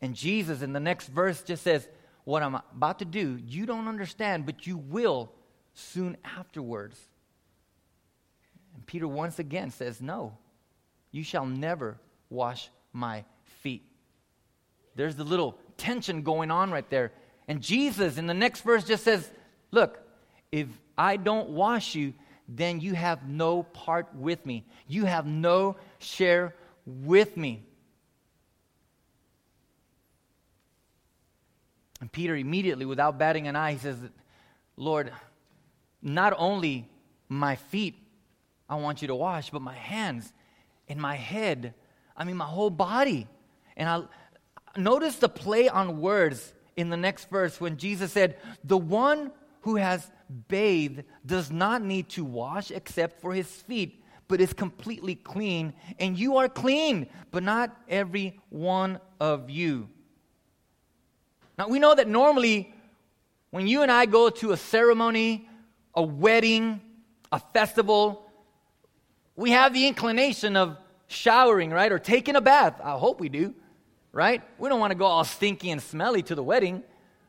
And 0.01 0.15
Jesus 0.15 0.63
in 0.63 0.73
the 0.73 0.81
next 0.81 1.09
verse 1.09 1.43
just 1.43 1.63
says, 1.63 1.87
What 2.25 2.43
I'm 2.43 2.55
about 2.55 3.01
to 3.01 3.05
do, 3.05 3.39
you 3.45 3.67
don't 3.67 3.89
understand, 3.89 4.47
but 4.47 4.67
you 4.67 4.79
will 4.79 5.33
soon 5.75 6.17
afterwards. 6.25 6.99
And 8.81 8.87
Peter 8.87 9.07
once 9.07 9.39
again 9.39 9.71
says, 9.73 10.01
No, 10.01 10.39
you 11.11 11.23
shall 11.23 11.45
never 11.45 11.99
wash 12.31 12.71
my 12.95 13.27
feet. 13.61 13.85
There's 14.95 15.17
the 15.17 15.25
little 15.25 15.59
tension 15.77 16.23
going 16.23 16.51
on 16.51 16.71
right 16.71 16.89
there. 16.89 17.13
And 17.47 17.61
Jesus 17.61 18.17
in 18.17 18.27
the 18.27 18.33
next 18.33 18.63
verse 18.63 18.85
just 18.85 19.05
says, 19.05 19.31
Look, 19.71 20.01
if 20.51 20.67
I 20.97 21.19
don't 21.19 21.51
wash 21.51 21.95
you, 21.95 22.15
then 22.49 22.81
you 22.81 22.95
have 22.95 23.29
no 23.29 23.65
part 23.65 24.15
with 24.15 24.47
me. 24.47 24.65
You 24.89 25.05
have 25.05 25.27
no 25.27 25.77
share 25.99 26.55
with 26.87 27.37
me. 27.37 27.63
And 32.01 32.11
Peter 32.11 32.35
immediately, 32.35 32.87
without 32.87 33.19
batting 33.19 33.47
an 33.47 33.57
eye, 33.57 33.73
he 33.73 33.79
says, 33.79 33.99
Lord, 34.79 35.13
not 36.01 36.33
only 36.39 36.89
my 37.29 37.57
feet, 37.57 37.95
I 38.71 38.77
want 38.77 39.03
you 39.03 39.09
to 39.09 39.17
wash, 39.17 39.51
but 39.51 39.63
my 39.63 39.75
hands 39.75 40.33
and 40.89 41.01
my 41.01 41.17
head, 41.17 41.75
I 42.17 42.23
mean, 42.23 42.37
my 42.37 42.45
whole 42.47 42.71
body. 42.71 43.27
And 43.77 43.89
I 43.89 44.81
notice 44.81 45.17
the 45.17 45.29
play 45.29 45.69
on 45.69 46.01
words 46.01 46.55
in 46.77 46.89
the 46.89 46.97
next 46.97 47.29
verse 47.29 47.61
when 47.61 47.77
Jesus 47.77 48.13
said, 48.13 48.37
The 48.63 48.79
one 48.79 49.33
who 49.63 49.75
has 49.75 50.09
bathed 50.47 51.03
does 51.27 51.51
not 51.51 51.83
need 51.83 52.09
to 52.11 52.25
wash 52.25 52.71
except 52.71 53.21
for 53.21 53.35
his 53.35 53.49
feet, 53.49 54.05
but 54.29 54.41
is 54.41 54.53
completely 54.53 55.17
clean. 55.17 55.75
And 55.99 56.17
you 56.17 56.37
are 56.37 56.49
clean, 56.49 57.09
but 57.33 57.43
not 57.43 57.77
every 57.89 58.41
one 58.51 59.01
of 59.19 59.51
you. 59.51 59.89
Now, 61.59 61.69
we 61.69 61.81
know 61.81 61.95
that 61.97 62.07
normally 62.07 62.73
when 63.51 63.67
you 63.67 63.83
and 63.83 63.91
I 63.91 64.07
go 64.07 64.31
to 64.31 64.53
a 64.53 64.57
ceremony, 64.57 65.49
a 65.93 66.03
wedding, 66.03 66.81
a 67.33 67.41
festival, 67.41 68.30
we 69.41 69.53
have 69.53 69.73
the 69.73 69.87
inclination 69.87 70.55
of 70.55 70.77
showering, 71.07 71.71
right? 71.71 71.91
Or 71.91 71.99
taking 71.99 72.37
a 72.37 72.43
bath. 72.43 72.79
I 72.85 72.99
hope 72.99 73.21
we 73.21 73.31
do, 73.31 73.55
right? 74.13 74.43
We 74.59 74.69
don't 74.69 74.79
want 74.79 74.91
to 74.91 74.99
go 74.99 75.07
all 75.07 75.25
stinky 75.25 75.71
and 75.71 75.81
smelly 75.81 76.23
to 76.25 76.35
the 76.35 76.43
wedding. 76.43 76.83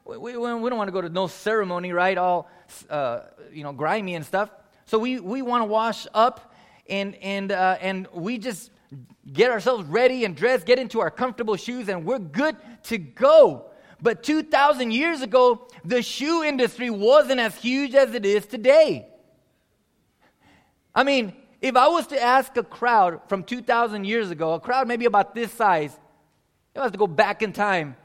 We, 0.03 0.17
we, 0.17 0.37
we 0.37 0.69
don't 0.69 0.77
want 0.77 0.89
to 0.89 0.91
go 0.91 0.99
to 0.99 1.07
no 1.07 1.27
ceremony, 1.27 1.93
right? 1.93 2.17
All, 2.17 2.49
uh, 2.89 3.21
you 3.53 3.63
know, 3.63 3.71
grimy 3.71 4.15
and 4.15 4.25
stuff. 4.25 4.49
So 4.87 4.99
we, 4.99 5.21
we 5.21 5.41
want 5.41 5.61
to 5.61 5.65
wash 5.65 6.05
up 6.13 6.53
and, 6.89 7.15
and, 7.15 7.53
uh, 7.53 7.77
and 7.79 8.07
we 8.13 8.37
just 8.39 8.71
get 9.31 9.49
ourselves 9.49 9.87
ready 9.87 10.25
and 10.25 10.35
dress, 10.35 10.65
get 10.65 10.79
into 10.79 10.99
our 10.99 11.11
comfortable 11.11 11.55
shoes, 11.55 11.87
and 11.87 12.03
we're 12.03 12.19
good 12.19 12.57
to 12.83 12.97
go. 12.97 13.67
But 14.01 14.21
2,000 14.21 14.91
years 14.91 15.21
ago, 15.21 15.69
the 15.85 16.01
shoe 16.01 16.43
industry 16.43 16.89
wasn't 16.89 17.39
as 17.39 17.55
huge 17.55 17.95
as 17.95 18.13
it 18.13 18.25
is 18.25 18.45
today. 18.45 19.07
I 20.93 21.05
mean, 21.05 21.33
if 21.61 21.75
I 21.75 21.87
was 21.87 22.07
to 22.07 22.21
ask 22.21 22.57
a 22.57 22.63
crowd 22.63 23.21
from 23.27 23.43
2,000 23.43 24.03
years 24.05 24.31
ago, 24.31 24.53
a 24.53 24.59
crowd 24.59 24.87
maybe 24.87 25.05
about 25.05 25.35
this 25.35 25.51
size, 25.51 25.93
it 26.73 26.79
I 26.79 26.83
was 26.83 26.91
to 26.91 26.97
go 26.97 27.07
back 27.07 27.43
in 27.43 27.53
time, 27.53 27.95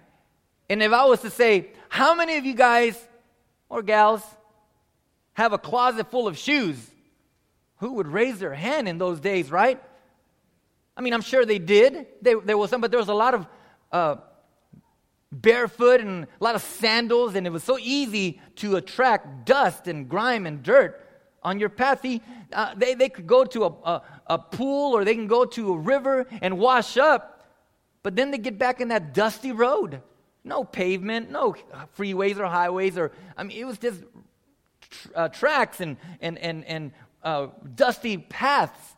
and 0.69 0.83
if 0.83 0.93
I 0.93 1.05
was 1.07 1.21
to 1.23 1.31
say, 1.31 1.71
how 1.89 2.15
many 2.15 2.37
of 2.37 2.45
you 2.45 2.55
guys 2.55 3.01
or 3.69 3.83
gals 3.83 4.23
have 5.35 5.53
a 5.53 5.59
closet 5.59 6.11
full 6.11 6.27
of 6.27 6.37
shoes? 6.37 6.77
Who 7.79 7.93
would 7.95 8.09
raise 8.09 8.39
their 8.39 8.55
hand 8.55 8.89
in 8.89 8.99
those 8.99 9.21
days, 9.21 9.51
right? 9.51 9.83
I 10.97 11.03
mean, 11.03 11.13
I'm 11.13 11.23
sure 11.23 11.45
they 11.45 11.59
did. 11.59 12.07
They, 12.23 12.35
there 12.35 12.59
was 12.59 12.71
some, 12.71 12.81
but 12.81 12.91
there 12.91 12.99
was 12.99 13.09
a 13.09 13.15
lot 13.15 13.35
of 13.35 13.47
uh, 13.93 14.17
barefoot 15.31 16.01
and 16.01 16.25
a 16.25 16.45
lot 16.45 16.55
of 16.55 16.63
sandals, 16.63 17.35
and 17.35 17.47
it 17.47 17.51
was 17.51 17.63
so 17.63 17.79
easy 17.79 18.41
to 18.57 18.77
attract 18.77 19.47
dust 19.47 19.87
and 19.87 20.09
grime 20.09 20.47
and 20.47 20.63
dirt 20.63 21.06
on 21.47 21.61
your 21.61 21.69
path. 21.69 22.03
He, 22.03 22.21
uh, 22.53 22.75
they, 22.75 22.95
they 22.95 23.09
could 23.09 23.29
go 23.29 23.45
to 23.45 23.65
a, 23.65 23.69
a, 23.69 24.03
a 24.26 24.38
pool 24.38 24.97
or 24.97 25.05
they 25.05 25.15
can 25.15 25.29
go 25.29 25.45
to 25.45 25.73
a 25.73 25.79
river 25.79 26.26
and 26.43 26.59
wash 26.59 26.97
up, 26.97 27.47
but 28.03 28.17
then 28.17 28.33
they 28.33 28.38
get 28.38 28.59
back 28.59 28.81
in 28.81 28.88
that 28.88 29.15
dusty 29.15 29.53
road. 29.53 30.03
No 30.43 30.65
pavement, 30.65 31.31
no 31.31 31.55
freeways 31.97 32.37
or 32.38 32.47
highways, 32.47 32.99
or, 32.99 33.12
I 33.37 33.45
mean, 33.45 33.57
it 33.57 33.65
was 33.65 33.79
just 33.79 34.03
uh, 35.15 35.29
tracks 35.29 35.81
and, 35.81 35.97
and, 36.21 36.37
and, 36.38 36.65
and 36.65 36.93
uh, 37.23 37.47
dusty 37.75 38.19
paths. 38.19 38.97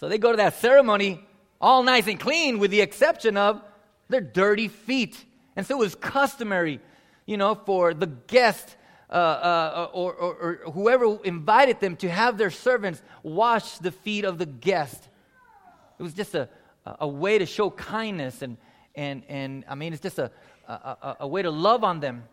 So 0.00 0.08
they 0.08 0.18
go 0.18 0.30
to 0.30 0.36
that 0.38 0.54
ceremony 0.56 1.20
all 1.60 1.82
nice 1.82 2.06
and 2.06 2.18
clean, 2.18 2.58
with 2.58 2.70
the 2.70 2.80
exception 2.80 3.36
of 3.36 3.62
their 4.08 4.20
dirty 4.20 4.68
feet. 4.68 5.22
And 5.56 5.66
so 5.66 5.76
it 5.76 5.78
was 5.78 5.94
customary, 5.94 6.80
you 7.26 7.36
know, 7.36 7.54
for 7.54 7.94
the 7.94 8.06
guest 8.06 8.76
uh, 9.08 9.12
uh, 9.12 9.88
or, 9.92 10.12
or, 10.14 10.34
or 10.64 10.72
whoever 10.72 11.18
invited 11.24 11.80
them 11.80 11.96
to 11.96 12.08
have 12.08 12.38
their 12.38 12.50
servants 12.50 13.02
wash 13.22 13.78
the 13.78 13.92
feet 13.92 14.24
of 14.24 14.38
the 14.38 14.46
guest. 14.46 15.08
It 15.98 16.02
was 16.02 16.12
just 16.12 16.34
a, 16.34 16.48
a 16.84 17.06
way 17.08 17.38
to 17.38 17.46
show 17.46 17.70
kindness, 17.70 18.42
and, 18.42 18.56
and, 18.94 19.22
and 19.28 19.64
I 19.68 19.74
mean, 19.74 19.92
it's 19.92 20.02
just 20.02 20.18
a, 20.18 20.30
a, 20.66 21.16
a 21.20 21.28
way 21.28 21.42
to 21.42 21.50
love 21.50 21.84
on 21.84 22.00
them. 22.00 22.24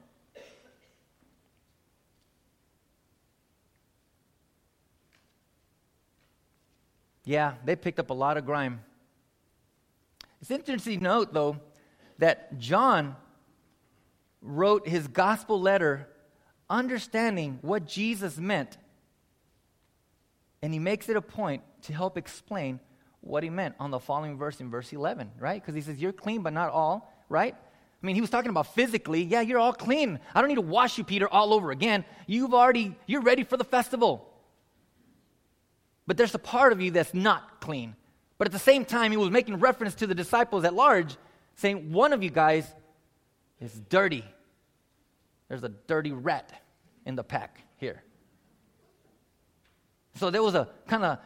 Yeah, 7.25 7.53
they 7.63 7.75
picked 7.75 7.99
up 7.99 8.09
a 8.09 8.13
lot 8.13 8.35
of 8.37 8.45
grime. 8.45 8.81
It's 10.41 10.51
interesting 10.51 10.97
to 10.97 11.03
note, 11.03 11.33
though, 11.33 11.57
that 12.17 12.57
John 12.57 13.15
wrote 14.41 14.87
his 14.87 15.07
gospel 15.07 15.61
letter 15.61 16.09
understanding 16.69 17.59
what 17.61 17.85
Jesus 17.85 18.37
meant. 18.37 18.77
And 20.61 20.73
he 20.73 20.79
makes 20.79 21.09
it 21.09 21.17
a 21.17 21.21
point 21.21 21.63
to 21.83 21.93
help 21.93 22.17
explain 22.17 22.79
what 23.21 23.43
he 23.43 23.49
meant 23.49 23.75
on 23.79 23.91
the 23.91 23.99
following 23.99 24.37
verse 24.37 24.59
in 24.59 24.69
verse 24.69 24.91
11, 24.91 25.31
right? 25.39 25.61
Because 25.61 25.75
he 25.75 25.81
says, 25.81 25.97
You're 25.97 26.13
clean, 26.13 26.41
but 26.41 26.53
not 26.53 26.69
all, 26.69 27.11
right? 27.29 27.55
I 27.55 28.05
mean, 28.05 28.15
he 28.15 28.21
was 28.21 28.29
talking 28.29 28.49
about 28.49 28.73
physically. 28.75 29.23
Yeah, 29.23 29.41
you're 29.41 29.59
all 29.59 29.71
clean. 29.71 30.19
I 30.35 30.41
don't 30.41 30.49
need 30.49 30.55
to 30.55 30.61
wash 30.61 30.97
you, 30.97 31.05
Peter, 31.05 31.27
all 31.27 31.53
over 31.53 31.71
again. 31.71 32.03
You've 32.27 32.53
already, 32.53 32.97
you're 33.07 33.21
ready 33.21 33.43
for 33.43 33.55
the 33.55 33.63
festival. 33.63 34.29
But 36.05 36.17
there's 36.17 36.35
a 36.35 36.39
part 36.39 36.73
of 36.73 36.81
you 36.81 36.91
that's 36.91 37.13
not 37.13 37.61
clean. 37.61 37.95
But 38.37 38.47
at 38.47 38.51
the 38.51 38.59
same 38.59 38.83
time, 38.83 39.11
he 39.11 39.17
was 39.17 39.29
making 39.29 39.55
reference 39.59 39.95
to 39.95 40.07
the 40.07 40.15
disciples 40.15 40.65
at 40.65 40.73
large, 40.73 41.15
saying, 41.55 41.93
One 41.93 42.11
of 42.11 42.23
you 42.23 42.29
guys 42.29 42.67
is 43.61 43.71
dirty. 43.89 44.25
There's 45.53 45.63
a 45.63 45.69
dirty 45.69 46.11
rat 46.11 46.51
in 47.05 47.15
the 47.15 47.23
pack 47.23 47.59
here. 47.77 48.01
So 50.15 50.31
there 50.31 50.41
was 50.41 50.55
a 50.55 50.67
kind 50.87 51.03
of 51.03 51.19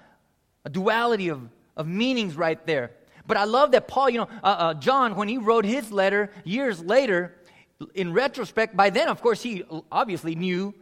a 0.65 0.69
duality 0.69 1.29
of, 1.29 1.47
of 1.77 1.87
meanings 1.87 2.35
right 2.35 2.59
there. 2.67 2.91
But 3.25 3.37
I 3.37 3.45
love 3.45 3.71
that 3.71 3.87
Paul, 3.87 4.09
you 4.09 4.17
know, 4.17 4.27
uh, 4.43 4.47
uh, 4.47 4.73
John, 4.73 5.15
when 5.15 5.29
he 5.29 5.37
wrote 5.37 5.63
his 5.63 5.93
letter 5.93 6.29
years 6.43 6.83
later, 6.83 7.37
in 7.95 8.11
retrospect, 8.11 8.75
by 8.75 8.89
then, 8.89 9.07
of 9.07 9.21
course, 9.21 9.41
he 9.41 9.63
obviously 9.89 10.35
knew 10.35 10.73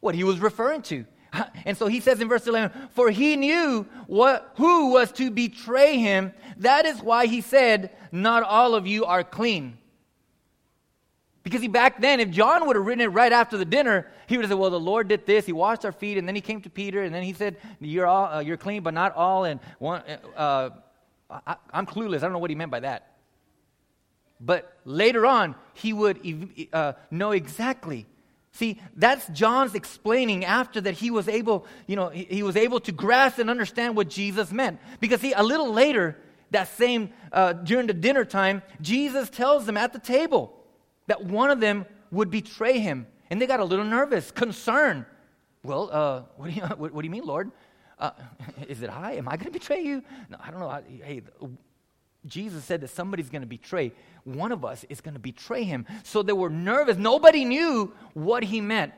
what 0.00 0.14
he 0.14 0.24
was 0.24 0.38
referring 0.38 0.80
to. 0.84 1.04
And 1.66 1.76
so 1.76 1.86
he 1.86 2.00
says 2.00 2.22
in 2.22 2.30
verse 2.30 2.46
11, 2.46 2.88
For 2.92 3.10
he 3.10 3.36
knew 3.36 3.86
what, 4.06 4.54
who 4.56 4.92
was 4.92 5.12
to 5.12 5.30
betray 5.30 5.98
him. 5.98 6.32
That 6.56 6.86
is 6.86 7.02
why 7.02 7.26
he 7.26 7.42
said, 7.42 7.90
Not 8.10 8.42
all 8.42 8.74
of 8.74 8.86
you 8.86 9.04
are 9.04 9.22
clean. 9.22 9.76
Because 11.54 11.68
back 11.68 12.00
then, 12.00 12.18
if 12.18 12.30
John 12.30 12.66
would 12.66 12.74
have 12.74 12.84
written 12.84 13.02
it 13.02 13.12
right 13.12 13.32
after 13.32 13.56
the 13.56 13.64
dinner, 13.64 14.08
he 14.26 14.36
would 14.36 14.42
have 14.42 14.50
said, 14.50 14.58
Well, 14.58 14.70
the 14.70 14.80
Lord 14.80 15.06
did 15.06 15.24
this. 15.24 15.46
He 15.46 15.52
washed 15.52 15.84
our 15.84 15.92
feet. 15.92 16.18
And 16.18 16.26
then 16.26 16.34
he 16.34 16.40
came 16.40 16.60
to 16.62 16.68
Peter. 16.70 17.04
And 17.04 17.14
then 17.14 17.22
he 17.22 17.32
said, 17.32 17.58
You're, 17.78 18.08
all, 18.08 18.26
uh, 18.26 18.40
you're 18.40 18.56
clean, 18.56 18.82
but 18.82 18.92
not 18.92 19.14
all. 19.14 19.44
And 19.44 19.60
one, 19.78 20.02
uh, 20.36 20.70
I, 21.30 21.56
am 21.72 21.86
clueless. 21.86 22.18
I 22.18 22.20
don't 22.22 22.32
know 22.32 22.38
what 22.38 22.50
he 22.50 22.56
meant 22.56 22.72
by 22.72 22.80
that. 22.80 23.12
But 24.40 24.76
later 24.84 25.26
on, 25.26 25.54
he 25.74 25.92
would 25.92 26.66
uh, 26.72 26.94
know 27.12 27.30
exactly 27.30 28.06
See, 28.50 28.80
that's 28.94 29.26
John's 29.28 29.74
explaining 29.74 30.44
after 30.44 30.80
that 30.80 30.94
he 30.94 31.10
was 31.10 31.26
able, 31.26 31.66
you 31.88 31.96
know, 31.96 32.10
he, 32.10 32.22
he, 32.22 32.42
was 32.44 32.54
able 32.54 32.78
to 32.80 32.92
grasp 32.92 33.40
and 33.40 33.50
understand 33.50 33.96
what 33.96 34.08
Jesus 34.08 34.52
meant. 34.52 34.78
Because 35.00 35.20
see, 35.22 35.32
a 35.32 35.42
little 35.42 35.72
later, 35.72 36.16
that 36.52 36.68
same, 36.68 37.12
uh, 37.32 37.52
during 37.52 37.88
the 37.88 37.92
dinner 37.92 38.24
time, 38.24 38.62
Jesus 38.80 39.28
tells 39.28 39.66
them 39.66 39.76
at 39.76 39.92
the 39.92 39.98
table 39.98 40.56
that 41.06 41.24
one 41.24 41.50
of 41.50 41.60
them 41.60 41.86
would 42.10 42.30
betray 42.30 42.78
him. 42.78 43.06
And 43.30 43.40
they 43.40 43.46
got 43.46 43.60
a 43.60 43.64
little 43.64 43.84
nervous, 43.84 44.30
concerned. 44.30 45.06
Well, 45.62 45.90
uh, 45.90 46.22
what, 46.36 46.50
do 46.50 46.56
you, 46.56 46.62
what, 46.76 46.92
what, 46.92 47.02
do 47.02 47.06
you 47.06 47.10
mean, 47.10 47.24
Lord? 47.24 47.50
Uh, 47.98 48.10
is 48.68 48.82
it 48.82 48.90
I? 48.90 49.12
Am 49.12 49.28
I 49.28 49.36
going 49.36 49.52
to 49.52 49.58
betray 49.58 49.82
you? 49.82 50.02
No, 50.28 50.38
I 50.40 50.50
don't 50.50 50.60
know. 50.60 50.68
I, 50.68 50.82
hey, 51.02 51.22
Jesus 52.26 52.64
said 52.64 52.80
that 52.80 52.88
somebody's 52.88 53.28
going 53.28 53.42
to 53.42 53.48
betray. 53.48 53.92
One 54.24 54.52
of 54.52 54.64
us 54.64 54.84
is 54.88 55.00
going 55.00 55.14
to 55.14 55.20
betray 55.20 55.64
him. 55.64 55.86
So 56.02 56.22
they 56.22 56.32
were 56.32 56.50
nervous. 56.50 56.96
Nobody 56.96 57.44
knew 57.44 57.92
what 58.14 58.42
he 58.42 58.60
meant. 58.60 58.92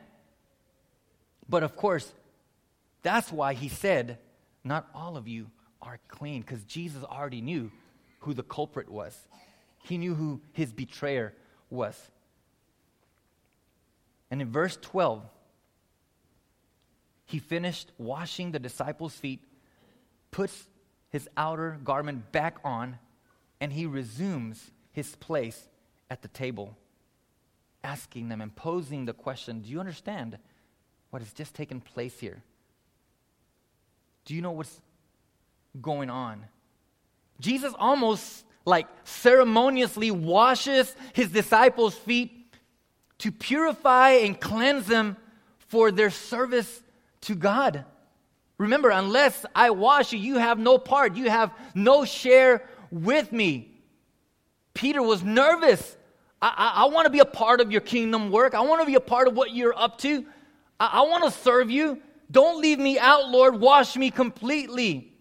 But 1.49 1.63
of 1.63 1.77
course, 1.77 2.13
that's 3.03 3.31
why 3.33 3.55
he 3.55 3.69
said, 3.69 4.19
Not 4.65 4.89
all 4.95 5.17
of 5.17 5.29
you 5.29 5.47
are 5.83 5.99
clean, 6.09 6.41
because 6.41 6.65
Jesus 6.65 7.03
already 7.05 7.41
knew 7.41 7.71
who 8.21 8.35
the 8.35 8.43
culprit 8.43 8.89
was. 8.89 9.17
He 9.85 9.99
knew 9.99 10.15
who 10.15 10.41
his 10.53 10.73
betrayer 10.73 11.33
was. 11.71 12.11
And 14.31 14.41
in 14.43 14.51
verse 14.51 14.79
12, 14.81 15.23
he 17.27 17.39
finished 17.39 17.91
washing 17.99 18.53
the 18.53 18.59
disciples' 18.59 19.15
feet, 19.15 19.41
puts 20.31 20.67
his 21.11 21.29
outer 21.37 21.79
garment 21.85 22.33
back 22.33 22.59
on, 22.65 22.99
and 23.61 23.73
he 23.73 23.87
resumes 23.87 24.71
his 24.93 25.15
place 25.17 25.69
at 26.11 26.23
the 26.23 26.29
table, 26.29 26.77
asking 27.83 28.29
them 28.29 28.41
and 28.41 28.55
posing 28.55 29.05
the 29.05 29.13
question 29.13 29.61
Do 29.61 29.71
you 29.71 29.81
understand 29.81 30.39
what 31.11 31.23
has 31.23 31.33
just 31.33 31.55
taken 31.55 31.81
place 31.81 32.19
here? 32.19 32.43
Do 34.25 34.35
you 34.35 34.43
know 34.43 34.53
what's 34.53 34.81
going 35.81 36.11
on? 36.11 36.45
Jesus 37.41 37.73
almost 37.79 38.45
like 38.67 38.89
ceremoniously 39.05 40.11
washes 40.11 40.95
his 41.15 41.31
disciples' 41.31 41.95
feet 41.95 42.53
to 43.19 43.33
purify 43.33 44.11
and 44.11 44.39
cleanse 44.39 44.87
them 44.87 45.17
for 45.69 45.91
their 45.91 46.11
service 46.11 46.83
to 47.23 47.35
God. 47.35 47.85
Remember, 48.59 48.91
unless 48.91 49.47
I 49.55 49.71
wash 49.71 50.13
you, 50.13 50.19
you 50.19 50.39
have 50.39 50.59
no 50.59 50.79
part, 50.79 51.17
you 51.17 51.31
have 51.31 51.53
no 51.75 52.05
share 52.05 52.69
with 52.91 53.33
me. 53.33 53.71
Peter 54.75 55.03
was 55.03 55.23
nervous. 55.23 55.97
I, 56.43 56.53
I, 56.57 56.83
I 56.83 56.85
want 56.87 57.07
to 57.07 57.11
be 57.11 57.21
a 57.21 57.25
part 57.25 57.61
of 57.61 57.71
your 57.71 57.81
kingdom 57.81 58.31
work. 58.31 58.55
I 58.55 58.61
want 58.61 58.83
to 58.83 58.87
be 58.87 58.95
a 58.95 59.01
part 59.01 59.29
of 59.29 59.35
what 59.35 59.55
you're 59.55 59.79
up 59.79 59.99
to. 59.99 60.27
I, 60.81 60.87
I 60.87 61.01
want 61.03 61.25
to 61.25 61.31
serve 61.31 61.71
you. 61.71 62.03
Don't 62.31 62.61
leave 62.61 62.79
me 62.79 62.99
out, 62.99 63.29
Lord. 63.29 63.61
Wash 63.61 63.97
me 63.97 64.11
completely. 64.11 65.13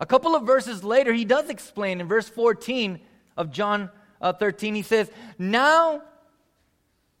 A 0.00 0.06
couple 0.06 0.34
of 0.34 0.44
verses 0.44 0.82
later, 0.82 1.12
he 1.12 1.24
does 1.24 1.48
explain 1.48 2.00
in 2.00 2.08
verse 2.08 2.28
14 2.28 3.00
of 3.36 3.50
John 3.50 3.90
uh, 4.20 4.32
13, 4.32 4.74
he 4.74 4.82
says, 4.82 5.10
Now 5.38 6.02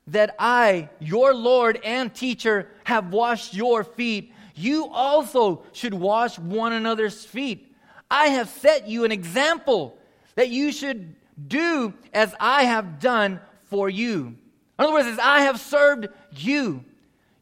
that 0.06 0.34
I, 0.38 0.88
your 0.98 1.34
Lord 1.34 1.80
and 1.84 2.14
teacher, 2.14 2.68
have 2.84 3.12
washed 3.12 3.54
your 3.54 3.84
feet, 3.84 4.32
you 4.54 4.88
also 4.88 5.64
should 5.72 5.94
wash 5.94 6.38
one 6.38 6.72
another's 6.72 7.24
feet. 7.24 7.74
I 8.10 8.28
have 8.28 8.48
set 8.48 8.88
you 8.88 9.04
an 9.04 9.12
example 9.12 9.98
that 10.34 10.48
you 10.48 10.72
should 10.72 11.16
do 11.48 11.94
as 12.12 12.34
I 12.38 12.64
have 12.64 13.00
done 13.00 13.40
for 13.64 13.90
you. 13.90 14.36
In 14.78 14.84
other 14.84 14.92
words, 14.92 15.08
as 15.08 15.18
I 15.18 15.40
have 15.40 15.60
served 15.60 16.08
you, 16.32 16.84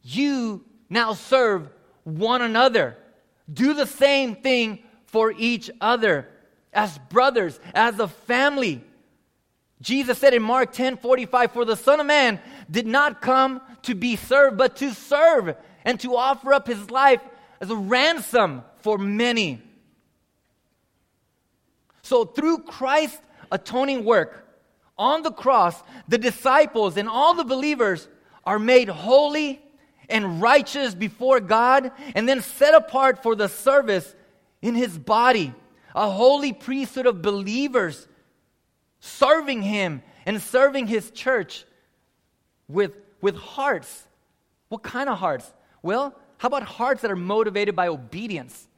you 0.02 0.64
now 0.88 1.14
serve 1.14 1.68
one 2.04 2.42
another. 2.42 2.96
Do 3.52 3.74
the 3.74 3.86
same 3.86 4.36
thing 4.36 4.82
for 5.12 5.32
each 5.36 5.70
other 5.80 6.26
as 6.72 6.98
brothers, 7.10 7.60
as 7.74 8.00
a 8.00 8.08
family. 8.08 8.82
Jesus 9.80 10.18
said 10.18 10.32
in 10.32 10.42
Mark 10.42 10.72
10 10.72 10.96
45, 10.96 11.52
For 11.52 11.64
the 11.64 11.76
Son 11.76 12.00
of 12.00 12.06
Man 12.06 12.40
did 12.70 12.86
not 12.86 13.20
come 13.20 13.60
to 13.82 13.94
be 13.94 14.16
served, 14.16 14.56
but 14.56 14.76
to 14.76 14.92
serve 14.94 15.54
and 15.84 16.00
to 16.00 16.16
offer 16.16 16.52
up 16.52 16.66
his 16.66 16.90
life 16.90 17.20
as 17.60 17.70
a 17.70 17.76
ransom 17.76 18.62
for 18.80 18.96
many. 18.96 19.60
So, 22.02 22.24
through 22.24 22.58
Christ's 22.58 23.20
atoning 23.50 24.04
work 24.04 24.48
on 24.96 25.22
the 25.22 25.30
cross, 25.30 25.80
the 26.08 26.18
disciples 26.18 26.96
and 26.96 27.08
all 27.08 27.34
the 27.34 27.44
believers 27.44 28.08
are 28.44 28.58
made 28.58 28.88
holy 28.88 29.60
and 30.08 30.40
righteous 30.40 30.94
before 30.94 31.40
God 31.40 31.92
and 32.14 32.28
then 32.28 32.40
set 32.40 32.74
apart 32.74 33.22
for 33.22 33.34
the 33.34 33.48
service 33.48 34.14
in 34.62 34.74
His 34.74 34.96
body. 34.96 35.52
A 35.94 36.08
holy 36.08 36.54
priesthood 36.54 37.06
of 37.06 37.20
believers 37.20 38.08
serving 39.00 39.62
Him 39.62 40.02
and 40.24 40.40
serving 40.40 40.86
His 40.86 41.10
church 41.10 41.66
with, 42.68 42.92
with 43.20 43.36
hearts. 43.36 44.06
What 44.68 44.82
kind 44.82 45.10
of 45.10 45.18
hearts? 45.18 45.52
Well, 45.82 46.18
how 46.38 46.48
about 46.48 46.62
hearts 46.62 47.02
that 47.02 47.10
are 47.10 47.16
motivated 47.16 47.76
by 47.76 47.88
obedience? 47.88 48.68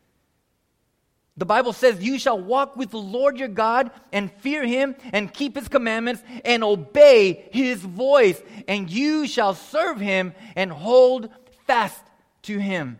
The 1.37 1.47
Bible 1.47 1.73
says, 1.73 2.03
You 2.03 2.19
shall 2.19 2.39
walk 2.39 2.77
with 2.77 2.91
the 2.91 2.99
Lord 2.99 3.39
your 3.39 3.49
God 3.49 3.91
and 4.13 4.33
fear 4.33 4.65
him 4.65 4.95
and 5.13 5.33
keep 5.33 5.57
his 5.57 5.69
commandments 5.69 6.23
and 6.45 6.63
obey 6.63 7.49
his 7.53 7.81
voice, 7.81 8.41
and 8.69 8.89
you 8.89 9.27
shall 9.27 9.55
serve 9.55 9.99
him 9.99 10.35
and 10.55 10.71
hold 10.71 11.29
fast 11.67 12.03
to 12.43 12.59
him. 12.59 12.99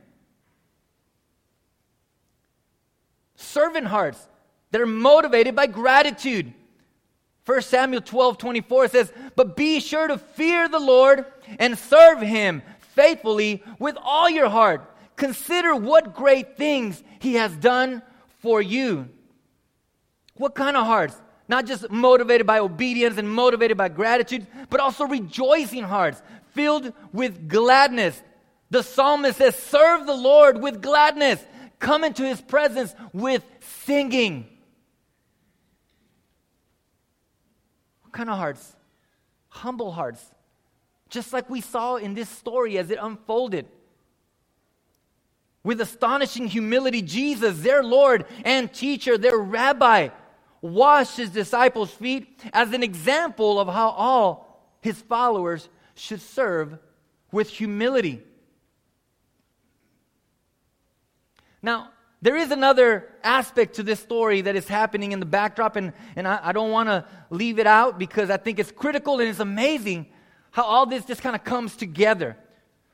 Servant 3.45 3.87
hearts 3.87 4.29
that 4.71 4.81
are 4.81 4.87
motivated 4.87 5.55
by 5.55 5.67
gratitude 5.67 6.53
1 7.47 7.63
Samuel 7.63 8.01
12 8.01 8.39
24 8.39 8.89
says, 8.89 9.13
But 9.37 9.57
be 9.57 9.81
sure 9.81 10.09
to 10.09 10.19
fear 10.19 10.69
the 10.69 10.79
Lord 10.79 11.27
and 11.59 11.79
serve 11.79 12.21
him 12.21 12.63
faithfully 12.95 13.63
with 13.79 13.97
all 14.03 14.31
your 14.31 14.49
heart. 14.49 14.91
Consider 15.17 15.77
what 15.77 16.15
great 16.15 16.57
things 16.57 17.03
he 17.21 17.35
has 17.35 17.55
done 17.57 18.03
for 18.41 18.63
you. 18.63 19.09
What 20.37 20.55
kind 20.55 20.77
of 20.77 20.87
hearts? 20.87 21.21
Not 21.47 21.67
just 21.67 21.91
motivated 21.91 22.47
by 22.47 22.61
obedience 22.61 23.19
and 23.19 23.31
motivated 23.31 23.77
by 23.77 23.91
gratitude, 23.91 24.47
but 24.71 24.81
also 24.81 25.05
rejoicing 25.05 25.85
hearts, 25.85 26.23
filled 26.55 26.93
with 27.13 27.49
gladness. 27.49 28.21
The 28.71 28.83
psalmist 28.83 29.39
says, 29.39 29.55
Serve 29.55 30.07
the 30.07 30.17
Lord 30.17 30.63
with 30.63 30.81
gladness. 30.81 31.45
Come 31.79 32.05
into 32.05 32.25
his 32.25 32.41
presence 32.41 32.95
with 33.13 33.45
singing. 33.85 34.47
What 38.03 38.13
kind 38.13 38.31
of 38.31 38.39
hearts? 38.39 38.75
Humble 39.49 39.93
hearts. 39.93 40.25
Just 41.09 41.33
like 41.33 41.49
we 41.51 41.61
saw 41.61 41.97
in 41.97 42.15
this 42.15 42.29
story 42.29 42.79
as 42.79 42.91
it 42.91 42.99
unfolded. 43.01 43.67
With 45.63 45.81
astonishing 45.81 46.47
humility, 46.47 47.03
Jesus, 47.03 47.61
their 47.61 47.83
Lord 47.83 48.27
and 48.45 48.73
teacher, 48.73 49.17
their 49.17 49.39
rabbi, 49.39 50.09
washed 50.61 51.17
his 51.17 51.31
disciples' 51.31 51.91
feet 51.91 52.41
as 52.53 52.73
an 52.73 52.83
example 52.83 53.61
of 53.61 53.69
how 53.69 53.91
all 53.91 54.77
his 54.81 55.01
followers 55.01 55.69
should 55.95 56.21
serve 56.21 56.79
with 57.33 57.49
humility. 57.49 58.23
Now, 61.65 61.91
there 62.23 62.37
is 62.37 62.51
another 62.51 63.09
aspect 63.23 63.77
to 63.77 63.83
this 63.83 63.99
story 64.01 64.43
that 64.43 64.55
is 64.55 64.69
happening 64.69 65.13
in 65.13 65.21
the 65.21 65.27
backdrop, 65.27 65.77
and, 65.77 65.93
and 66.15 66.29
I, 66.29 66.39
I 66.43 66.53
don't 66.53 66.71
want 66.71 66.89
to 66.89 67.05
leave 67.31 67.59
it 67.59 67.67
out 67.67 67.99
because 67.99 68.31
I 68.31 68.37
think 68.37 68.59
it's 68.59 68.71
critical 68.71 69.19
and 69.19 69.29
it's 69.29 69.41
amazing 69.41 70.07
how 70.53 70.63
all 70.63 70.87
this 70.87 71.05
just 71.05 71.23
kind 71.23 71.35
of 71.35 71.43
comes 71.43 71.75
together. 71.77 72.37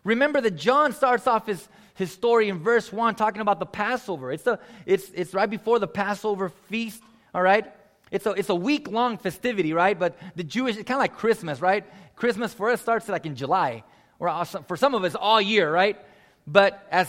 Remember 0.05 0.41
that 0.41 0.53
John 0.53 0.93
starts 0.93 1.27
off 1.27 1.47
his, 1.47 1.69
his 1.95 2.11
story 2.11 2.49
in 2.49 2.61
verse 2.61 2.91
1 2.91 3.15
talking 3.17 3.43
about 3.43 3.61
the 3.61 3.67
Passover. 3.67 4.33
It's, 4.33 4.47
a, 4.47 4.59
it's, 4.87 5.11
it's 5.15 5.35
right 5.35 5.51
before 5.51 5.79
the 5.79 5.89
Passover 5.89 6.49
feast 6.49 7.03
all 7.35 7.43
right? 7.43 7.73
It's 8.11 8.27
a, 8.27 8.31
it's 8.31 8.49
a 8.49 8.55
week 8.55 8.91
long 8.91 9.19
festivity, 9.19 9.73
right? 9.73 9.99
But 9.99 10.19
the 10.35 10.45
Jewish, 10.45 10.77
it's 10.77 10.87
kind 10.87 10.97
of 10.97 11.01
like 11.01 11.17
Christmas, 11.17 11.61
right? 11.61 11.85
Christmas 12.17 12.53
for 12.53 12.71
us 12.71 12.81
starts 12.81 13.09
like 13.09 13.27
in 13.27 13.37
July, 13.37 13.85
or 14.19 14.29
uh, 14.29 14.45
for 14.45 14.77
some 14.77 14.95
of 14.95 15.05
us 15.05 15.15
all 15.15 15.41
year, 15.41 15.73
right? 15.73 15.97
But 16.47 16.85
as, 16.91 17.09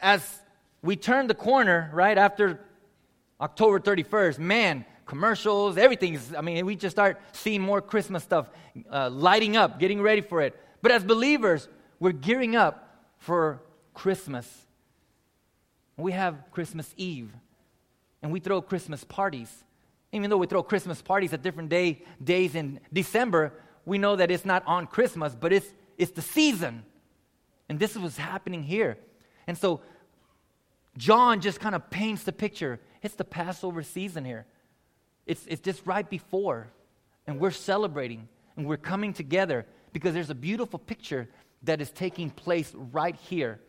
as 0.00 0.40
we 0.82 0.96
turn 0.96 1.26
the 1.26 1.34
corner, 1.34 1.90
right, 1.92 2.16
after 2.16 2.60
October 3.40 3.80
31st, 3.80 4.38
man, 4.38 4.84
commercials, 5.06 5.76
everything's, 5.76 6.34
I 6.34 6.40
mean, 6.40 6.64
we 6.66 6.76
just 6.76 6.94
start 6.94 7.20
seeing 7.32 7.62
more 7.62 7.80
Christmas 7.80 8.22
stuff 8.22 8.48
uh, 8.90 9.10
lighting 9.10 9.56
up, 9.56 9.80
getting 9.80 10.00
ready 10.00 10.20
for 10.20 10.42
it. 10.42 10.58
But 10.82 10.92
as 10.92 11.02
believers, 11.02 11.68
we're 11.98 12.12
gearing 12.12 12.54
up 12.54 13.04
for 13.18 13.62
Christmas. 13.94 14.66
We 15.96 16.12
have 16.12 16.36
Christmas 16.52 16.92
Eve 16.96 17.32
and 18.22 18.32
we 18.32 18.40
throw 18.40 18.60
Christmas 18.60 19.04
parties. 19.04 19.64
Even 20.12 20.30
though 20.30 20.36
we 20.36 20.46
throw 20.46 20.62
Christmas 20.62 21.02
parties 21.02 21.32
at 21.32 21.42
different 21.42 21.68
day, 21.68 22.02
days 22.22 22.54
in 22.54 22.80
December, 22.92 23.52
we 23.84 23.98
know 23.98 24.16
that 24.16 24.30
it's 24.30 24.44
not 24.44 24.62
on 24.66 24.86
Christmas, 24.86 25.34
but 25.34 25.52
it's, 25.52 25.66
it's 25.96 26.12
the 26.12 26.22
season. 26.22 26.84
And 27.68 27.78
this 27.78 27.92
is 27.92 27.98
what's 27.98 28.16
happening 28.16 28.62
here. 28.62 28.98
And 29.46 29.56
so 29.56 29.80
John 30.98 31.40
just 31.40 31.60
kind 31.60 31.74
of 31.74 31.88
paints 31.88 32.24
the 32.24 32.32
picture. 32.32 32.80
It's 33.02 33.14
the 33.14 33.24
Passover 33.24 33.82
season 33.82 34.24
here. 34.24 34.44
It's, 35.24 35.46
it's 35.46 35.62
just 35.62 35.86
right 35.86 36.08
before. 36.08 36.68
And 37.26 37.38
we're 37.38 37.52
celebrating 37.52 38.28
and 38.56 38.66
we're 38.66 38.76
coming 38.76 39.12
together 39.12 39.64
because 39.92 40.12
there's 40.12 40.30
a 40.30 40.34
beautiful 40.34 40.78
picture 40.78 41.28
that 41.62 41.80
is 41.80 41.90
taking 41.90 42.30
place 42.30 42.72
right 42.74 43.14
here. 43.14 43.60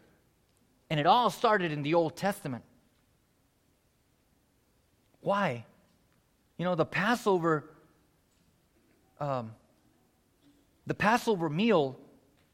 And 0.90 1.00
it 1.00 1.06
all 1.06 1.30
started 1.30 1.72
in 1.72 1.84
the 1.84 1.94
Old 1.94 2.18
Testament. 2.18 2.64
Why? 5.22 5.66
You 6.58 6.66
know, 6.66 6.76
the 6.76 6.86
Passover, 6.86 7.70
um, 9.20 9.52
the 10.88 10.96
Passover 10.96 11.50
meal, 11.50 12.00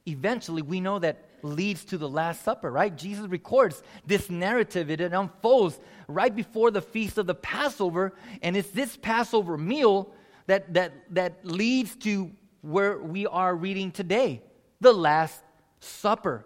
eventually 0.06 0.62
we 0.62 0.82
know 0.82 1.00
that 1.00 1.24
leads 1.46 1.86
to 1.86 1.98
the 1.98 2.10
Last 2.10 2.44
Supper, 2.44 2.72
right? 2.72 2.96
Jesus 2.96 3.28
records 3.28 3.82
this 4.06 4.30
narrative, 4.30 4.90
it 4.90 5.02
unfolds 5.02 5.80
right 6.08 6.36
before 6.36 6.72
the 6.72 6.82
feast 6.82 7.18
of 7.18 7.28
the 7.28 7.36
Passover, 7.36 8.14
and 8.42 8.58
it's 8.58 8.70
this 8.72 8.98
Passover 8.98 9.58
meal 9.58 10.14
that, 10.48 10.74
that, 10.74 10.94
that 11.12 11.46
leads 11.46 11.96
to 11.98 12.32
where 12.62 12.98
we 12.98 13.28
are 13.28 13.56
reading 13.56 13.92
today, 13.92 14.42
the 14.82 14.94
Last 14.94 15.42
Supper, 15.80 16.46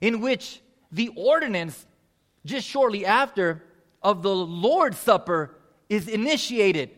in 0.00 0.20
which 0.20 0.60
the 0.90 1.10
ordinance, 1.14 1.86
just 2.44 2.66
shortly 2.66 3.04
after, 3.04 3.62
of 4.02 4.22
the 4.22 4.34
Lord's 4.34 4.98
Supper 4.98 5.54
is 5.88 6.08
initiated 6.08 6.90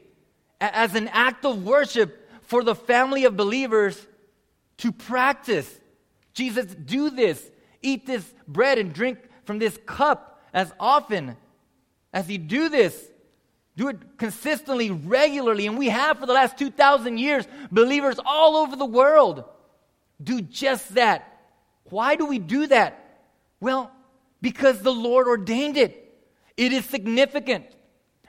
as 0.60 0.94
an 0.94 1.08
act 1.08 1.44
of 1.44 1.64
worship 1.64 2.28
for 2.42 2.62
the 2.62 2.74
family 2.74 3.24
of 3.24 3.36
believers 3.36 4.06
to 4.78 4.92
practice. 4.92 5.79
Jesus, 6.40 6.74
do 6.74 7.10
this, 7.10 7.50
eat 7.82 8.06
this 8.06 8.24
bread 8.48 8.78
and 8.78 8.94
drink 8.94 9.18
from 9.44 9.58
this 9.58 9.78
cup 9.84 10.42
as 10.54 10.72
often 10.80 11.36
as 12.14 12.30
you 12.30 12.38
do 12.38 12.70
this. 12.70 13.10
Do 13.76 13.88
it 13.88 13.98
consistently, 14.16 14.90
regularly. 14.90 15.66
And 15.66 15.76
we 15.76 15.90
have 15.90 16.18
for 16.18 16.24
the 16.24 16.32
last 16.32 16.56
2,000 16.56 17.18
years 17.18 17.46
believers 17.70 18.18
all 18.24 18.56
over 18.56 18.74
the 18.74 18.86
world 18.86 19.44
do 20.22 20.40
just 20.40 20.94
that. 20.94 21.42
Why 21.84 22.16
do 22.16 22.24
we 22.24 22.38
do 22.38 22.66
that? 22.68 23.20
Well, 23.60 23.90
because 24.40 24.80
the 24.80 24.92
Lord 24.92 25.28
ordained 25.28 25.76
it. 25.76 26.22
It 26.56 26.72
is 26.72 26.86
significant. 26.86 27.66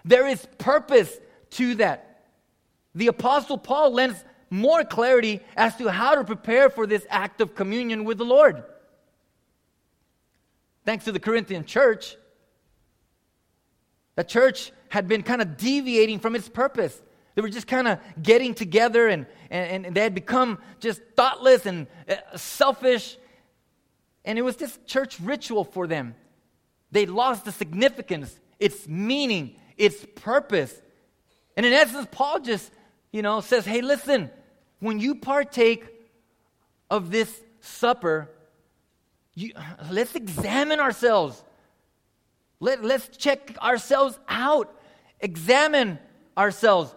There 0.03 0.27
is 0.27 0.45
purpose 0.57 1.17
to 1.51 1.75
that. 1.75 2.25
The 2.93 3.07
Apostle 3.07 3.57
Paul 3.57 3.93
lends 3.93 4.21
more 4.51 4.83
clarity 4.83 5.39
as 5.55 5.75
to 5.77 5.87
how 5.87 6.13
to 6.13 6.23
prepare 6.23 6.69
for 6.69 6.85
this 6.85 7.07
act 7.09 7.41
of 7.41 7.55
communion 7.55 8.03
with 8.03 8.19
the 8.19 8.25
Lord. 8.25 8.63
Thanks 10.85 11.05
to 11.05 11.11
the 11.11 11.19
Corinthian 11.19 11.65
church, 11.65 12.17
the 14.15 14.23
church 14.23 14.71
had 14.89 15.07
been 15.07 15.23
kind 15.23 15.41
of 15.41 15.57
deviating 15.57 16.19
from 16.19 16.35
its 16.35 16.49
purpose. 16.49 17.01
They 17.33 17.41
were 17.41 17.49
just 17.49 17.65
kind 17.65 17.87
of 17.87 17.99
getting 18.21 18.53
together 18.53 19.07
and, 19.07 19.25
and, 19.49 19.85
and, 19.85 19.95
they 19.95 20.01
had 20.01 20.13
become 20.13 20.59
just 20.81 21.01
thoughtless 21.15 21.65
and 21.65 21.87
uh, 22.09 22.15
selfish. 22.35 23.17
And 24.25 24.37
it 24.37 24.41
was 24.41 24.57
just 24.57 24.85
church 24.85 25.17
ritual 25.21 25.63
for 25.63 25.87
them. 25.87 26.13
They 26.91 27.05
lost 27.05 27.45
the 27.45 27.53
significance, 27.53 28.37
its 28.59 28.85
meaning, 28.85 29.55
its 29.77 30.05
purpose. 30.15 30.79
And 31.55 31.65
in 31.65 31.71
essence, 31.71 32.07
Paul 32.11 32.41
just, 32.41 32.69
you 33.13 33.21
know, 33.21 33.39
says, 33.39 33.65
hey, 33.65 33.81
listen, 33.81 34.29
when 34.81 34.99
you 34.99 35.15
partake 35.15 35.87
of 36.89 37.09
this 37.09 37.41
supper, 37.61 38.29
you, 39.33 39.53
let's 39.89 40.15
examine 40.15 40.81
ourselves. 40.81 41.41
Let, 42.59 42.83
let's 42.83 43.07
check 43.15 43.57
ourselves 43.61 44.19
out. 44.27 44.75
Examine 45.21 45.99
ourselves. 46.37 46.93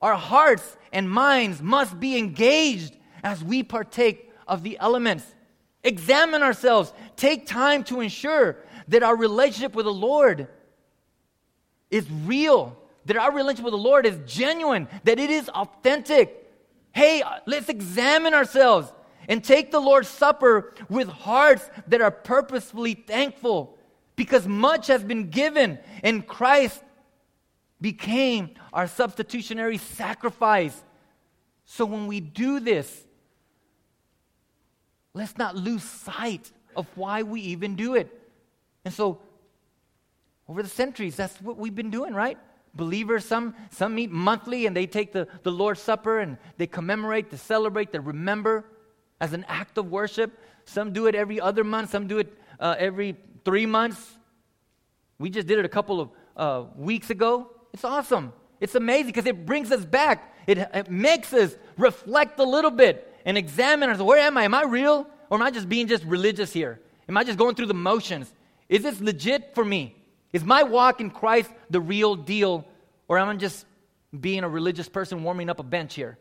Our 0.00 0.14
hearts 0.14 0.76
and 0.92 1.10
minds 1.10 1.60
must 1.60 1.98
be 1.98 2.16
engaged 2.16 2.96
as 3.24 3.42
we 3.42 3.62
partake 3.62 4.30
of 4.46 4.62
the 4.62 4.78
elements. 4.78 5.24
Examine 5.82 6.42
ourselves. 6.42 6.92
Take 7.16 7.46
time 7.46 7.82
to 7.84 8.00
ensure 8.00 8.58
that 8.88 9.02
our 9.02 9.16
relationship 9.16 9.74
with 9.74 9.86
the 9.86 9.92
Lord 9.92 10.48
is 11.90 12.06
real, 12.24 12.76
that 13.06 13.16
our 13.16 13.32
relationship 13.32 13.64
with 13.64 13.72
the 13.72 13.78
Lord 13.78 14.06
is 14.06 14.18
genuine, 14.26 14.88
that 15.04 15.18
it 15.18 15.30
is 15.30 15.48
authentic. 15.48 16.41
Hey, 16.92 17.22
let's 17.46 17.68
examine 17.68 18.34
ourselves 18.34 18.92
and 19.28 19.42
take 19.42 19.70
the 19.70 19.80
Lord's 19.80 20.08
Supper 20.08 20.74
with 20.88 21.08
hearts 21.08 21.68
that 21.88 22.00
are 22.00 22.10
purposefully 22.10 22.94
thankful 22.94 23.78
because 24.16 24.46
much 24.46 24.88
has 24.88 25.02
been 25.02 25.30
given 25.30 25.78
and 26.02 26.26
Christ 26.26 26.82
became 27.80 28.50
our 28.72 28.86
substitutionary 28.86 29.78
sacrifice. 29.78 30.84
So 31.64 31.84
when 31.84 32.06
we 32.06 32.20
do 32.20 32.60
this, 32.60 33.04
let's 35.14 35.36
not 35.38 35.56
lose 35.56 35.82
sight 35.82 36.50
of 36.76 36.86
why 36.94 37.22
we 37.22 37.40
even 37.40 37.74
do 37.74 37.94
it. 37.94 38.20
And 38.84 38.92
so 38.92 39.20
over 40.48 40.62
the 40.62 40.68
centuries, 40.68 41.16
that's 41.16 41.40
what 41.40 41.56
we've 41.56 41.74
been 41.74 41.90
doing, 41.90 42.14
right? 42.14 42.38
Believers, 42.74 43.24
some, 43.24 43.54
some 43.70 43.94
meet 43.94 44.10
monthly 44.10 44.66
and 44.66 44.74
they 44.74 44.86
take 44.86 45.12
the, 45.12 45.28
the 45.42 45.50
Lord's 45.50 45.80
Supper 45.80 46.20
and 46.20 46.38
they 46.56 46.66
commemorate, 46.66 47.30
they 47.30 47.36
celebrate, 47.36 47.92
they 47.92 47.98
remember 47.98 48.64
as 49.20 49.32
an 49.34 49.44
act 49.46 49.76
of 49.76 49.90
worship. 49.90 50.38
Some 50.64 50.92
do 50.92 51.06
it 51.06 51.14
every 51.14 51.40
other 51.40 51.64
month, 51.64 51.90
some 51.90 52.06
do 52.06 52.18
it 52.18 52.32
uh, 52.58 52.76
every 52.78 53.16
three 53.44 53.66
months. 53.66 54.16
We 55.18 55.28
just 55.28 55.46
did 55.46 55.58
it 55.58 55.64
a 55.64 55.68
couple 55.68 56.00
of 56.00 56.10
uh, 56.36 56.64
weeks 56.76 57.10
ago. 57.10 57.50
It's 57.74 57.84
awesome. 57.84 58.32
It's 58.58 58.74
amazing 58.74 59.06
because 59.06 59.26
it 59.26 59.44
brings 59.44 59.70
us 59.70 59.84
back. 59.84 60.34
It, 60.46 60.58
it 60.58 60.90
makes 60.90 61.32
us 61.32 61.54
reflect 61.76 62.38
a 62.38 62.44
little 62.44 62.70
bit 62.70 63.12
and 63.24 63.36
examine 63.36 63.88
ourselves. 63.88 64.08
Where 64.08 64.18
am 64.18 64.38
I? 64.38 64.44
Am 64.44 64.54
I 64.54 64.62
real? 64.62 65.06
Or 65.30 65.36
am 65.36 65.42
I 65.42 65.50
just 65.50 65.68
being 65.68 65.88
just 65.88 66.04
religious 66.04 66.52
here? 66.52 66.80
Am 67.08 67.16
I 67.16 67.24
just 67.24 67.38
going 67.38 67.54
through 67.54 67.66
the 67.66 67.74
motions? 67.74 68.32
Is 68.68 68.82
this 68.82 69.00
legit 69.00 69.54
for 69.54 69.64
me? 69.64 69.96
Is 70.32 70.44
my 70.44 70.62
walk 70.62 71.00
in 71.00 71.10
Christ 71.10 71.50
the 71.70 71.80
real 71.80 72.14
deal? 72.14 72.66
Or 73.08 73.18
am 73.18 73.28
I 73.28 73.36
just 73.36 73.66
being 74.18 74.44
a 74.44 74.48
religious 74.48 74.88
person 74.88 75.22
warming 75.22 75.50
up 75.50 75.58
a 75.58 75.62
bench 75.62 75.94
here? 75.94 76.18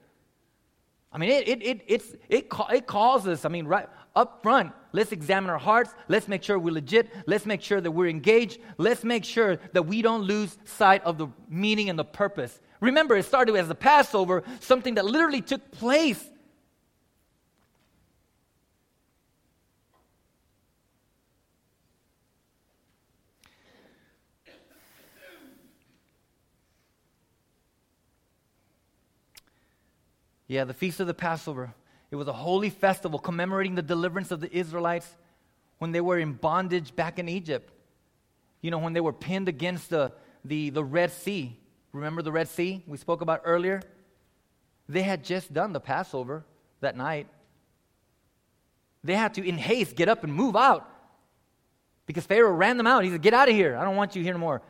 I 1.14 1.18
mean, 1.18 1.30
it, 1.30 1.48
it, 1.48 1.62
it, 1.62 1.82
it's, 1.88 2.16
it, 2.30 2.48
it 2.72 2.88
calls 2.88 3.28
us, 3.28 3.44
I 3.44 3.50
mean, 3.50 3.66
right 3.66 3.88
up 4.16 4.42
front, 4.42 4.74
let's 4.92 5.12
examine 5.12 5.50
our 5.50 5.58
hearts. 5.58 5.94
Let's 6.08 6.28
make 6.28 6.44
sure 6.44 6.60
we're 6.60 6.74
legit. 6.74 7.10
Let's 7.28 7.46
make 7.46 7.62
sure 7.62 7.80
that 7.80 7.92
we're 7.92 8.10
engaged. 8.10 8.60
Let's 8.78 9.04
make 9.04 9.24
sure 9.24 9.58
that 9.74 9.84
we 9.84 10.02
don't 10.02 10.24
lose 10.24 10.58
sight 10.66 11.04
of 11.04 11.18
the 11.18 11.28
meaning 11.50 11.90
and 11.90 11.98
the 11.98 12.06
purpose. 12.06 12.60
Remember, 12.82 13.16
it 13.16 13.26
started 13.26 13.56
as 13.56 13.68
the 13.68 13.76
Passover, 13.76 14.44
something 14.60 14.96
that 14.96 15.06
literally 15.06 15.42
took 15.42 15.72
place 15.72 16.22
Yeah, 30.52 30.66
the 30.66 30.74
Feast 30.74 31.00
of 31.00 31.08
the 31.08 31.14
Passover. 31.14 31.74
It 32.12 32.18
was 32.18 32.28
a 32.28 32.34
holy 32.34 32.70
festival 32.70 33.20
commemorating 33.20 33.76
the 33.76 33.82
deliverance 33.82 34.32
of 34.32 34.42
the 34.42 34.54
Israelites 34.54 35.16
when 35.78 35.94
they 35.94 36.02
were 36.02 36.20
in 36.20 36.34
bondage 36.34 36.94
back 36.94 37.20
in 37.20 37.30
Egypt. 37.30 37.72
You 38.60 38.70
know, 38.70 38.80
when 38.80 38.92
they 38.92 39.00
were 39.00 39.14
pinned 39.14 39.48
against 39.48 39.90
the, 39.90 40.12
the, 40.44 40.70
the 40.72 40.84
Red 40.84 41.14
Sea. 41.14 41.58
Remember 41.94 42.22
the 42.22 42.34
Red 42.34 42.50
Sea 42.50 42.84
we 42.86 42.98
spoke 42.98 43.22
about 43.22 43.44
earlier? 43.46 43.82
They 44.90 45.04
had 45.04 45.24
just 45.24 45.54
done 45.54 45.72
the 45.72 45.80
Passover 45.80 46.44
that 46.82 46.98
night. 46.98 47.28
They 49.06 49.16
had 49.16 49.36
to, 49.36 49.48
in 49.48 49.58
haste, 49.58 49.96
get 49.96 50.10
up 50.10 50.26
and 50.26 50.34
move 50.34 50.58
out 50.58 50.86
because 52.06 52.26
Pharaoh 52.26 52.52
ran 52.52 52.76
them 52.76 52.88
out. 52.88 53.06
He 53.06 53.10
said, 53.10 53.22
Get 53.22 53.34
out 53.34 53.48
of 53.48 53.56
here. 53.56 53.78
I 53.78 53.86
don't 53.86 53.96
want 53.96 54.18
you 54.18 54.22
here 54.22 54.34
anymore. 54.34 54.62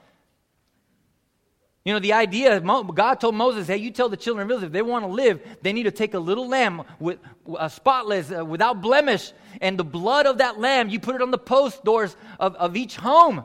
You 1.84 1.94
know, 1.94 2.00
the 2.00 2.14
idea, 2.14 2.60
God 2.60 3.16
told 3.16 3.34
Moses, 3.34 3.68
hey, 3.68 3.78
you 3.78 3.90
tell 3.90 4.08
the 4.08 4.18
children 4.18 4.46
of 4.46 4.52
Israel, 4.52 4.68
if 4.68 4.72
they 4.72 4.84
want 4.84 5.04
to 5.04 5.12
live, 5.12 5.42
they 5.64 5.74
need 5.74 5.84
to 5.84 5.92
take 5.92 6.14
a 6.14 6.20
little 6.20 6.48
lamb, 6.48 6.84
with, 7.00 7.18
uh, 7.56 7.68
spotless, 7.70 8.32
uh, 8.32 8.46
without 8.46 8.82
blemish, 8.82 9.34
and 9.62 9.80
the 9.80 9.84
blood 9.84 10.28
of 10.28 10.38
that 10.38 10.60
lamb, 10.60 10.90
you 10.90 11.00
put 11.00 11.16
it 11.16 11.24
on 11.24 11.32
the 11.32 11.40
post 11.40 11.84
doors 11.84 12.16
of, 12.40 12.56
of 12.56 12.78
each 12.78 12.96
home. 12.98 13.44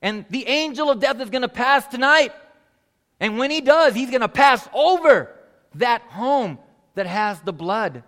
And 0.00 0.24
the 0.30 0.46
angel 0.46 0.88
of 0.88 1.00
death 1.00 1.20
is 1.20 1.30
going 1.30 1.42
to 1.42 1.48
pass 1.48 1.84
tonight. 1.88 2.32
And 3.18 3.38
when 3.38 3.50
he 3.50 3.60
does, 3.60 3.94
he's 3.94 4.10
going 4.10 4.20
to 4.20 4.28
pass 4.28 4.68
over 4.72 5.34
that 5.76 6.02
home 6.02 6.60
that 6.94 7.06
has 7.06 7.40
the 7.40 7.52
blood. 7.52 8.04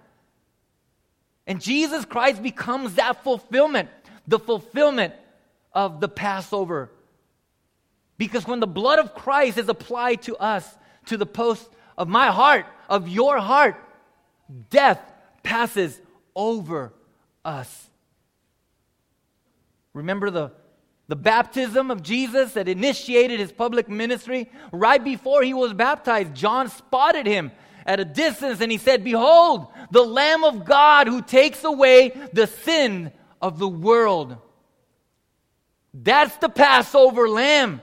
And 1.44 1.61
Jesus 1.61 2.05
Christ 2.05 2.40
becomes 2.40 2.94
that 2.94 3.24
fulfillment, 3.24 3.88
the 4.29 4.38
fulfillment 4.38 5.14
of 5.72 6.01
the 6.01 6.09
Passover 6.09 6.92
because 8.18 8.46
when 8.46 8.61
the 8.61 8.66
blood 8.66 8.98
of 8.98 9.14
Christ 9.14 9.57
is 9.57 9.68
applied 9.68 10.22
to 10.22 10.37
us, 10.37 10.76
to 11.07 11.16
the 11.16 11.26
post 11.26 11.68
of 11.96 12.09
my 12.09 12.26
heart, 12.26 12.66
of 12.88 13.09
your 13.09 13.38
heart, 13.38 13.76
death 14.70 15.00
passes 15.42 15.98
over 16.35 16.92
us. 17.44 17.88
Remember 19.94 20.31
the, 20.31 20.52
the 21.07 21.16
baptism 21.16 21.90
of 21.90 22.02
Jesus 22.02 22.52
that 22.52 22.68
initiated 22.68 23.40
his 23.40 23.52
public 23.52 23.88
ministry? 23.88 24.50
Right 24.72 25.02
before 25.02 25.42
he 25.42 25.54
was 25.54 25.72
baptized, 25.72 26.35
John 26.35 26.68
spotted 26.68 27.26
him 27.26 27.52
at 27.87 28.00
a 28.00 28.04
distance 28.04 28.61
and 28.61 28.70
he 28.70 28.78
said, 28.78 29.02
Behold, 29.02 29.68
the 29.90 30.02
Lamb 30.02 30.44
of 30.44 30.64
God 30.64 31.07
who 31.07 31.22
takes 31.22 31.64
away 31.64 32.12
the 32.33 32.46
sin 32.46 33.12
of 33.40 33.59
the 33.59 33.68
world. 33.68 34.37
That's 35.94 36.37
the 36.37 36.48
Passover 36.48 37.28
lamb. 37.28 37.81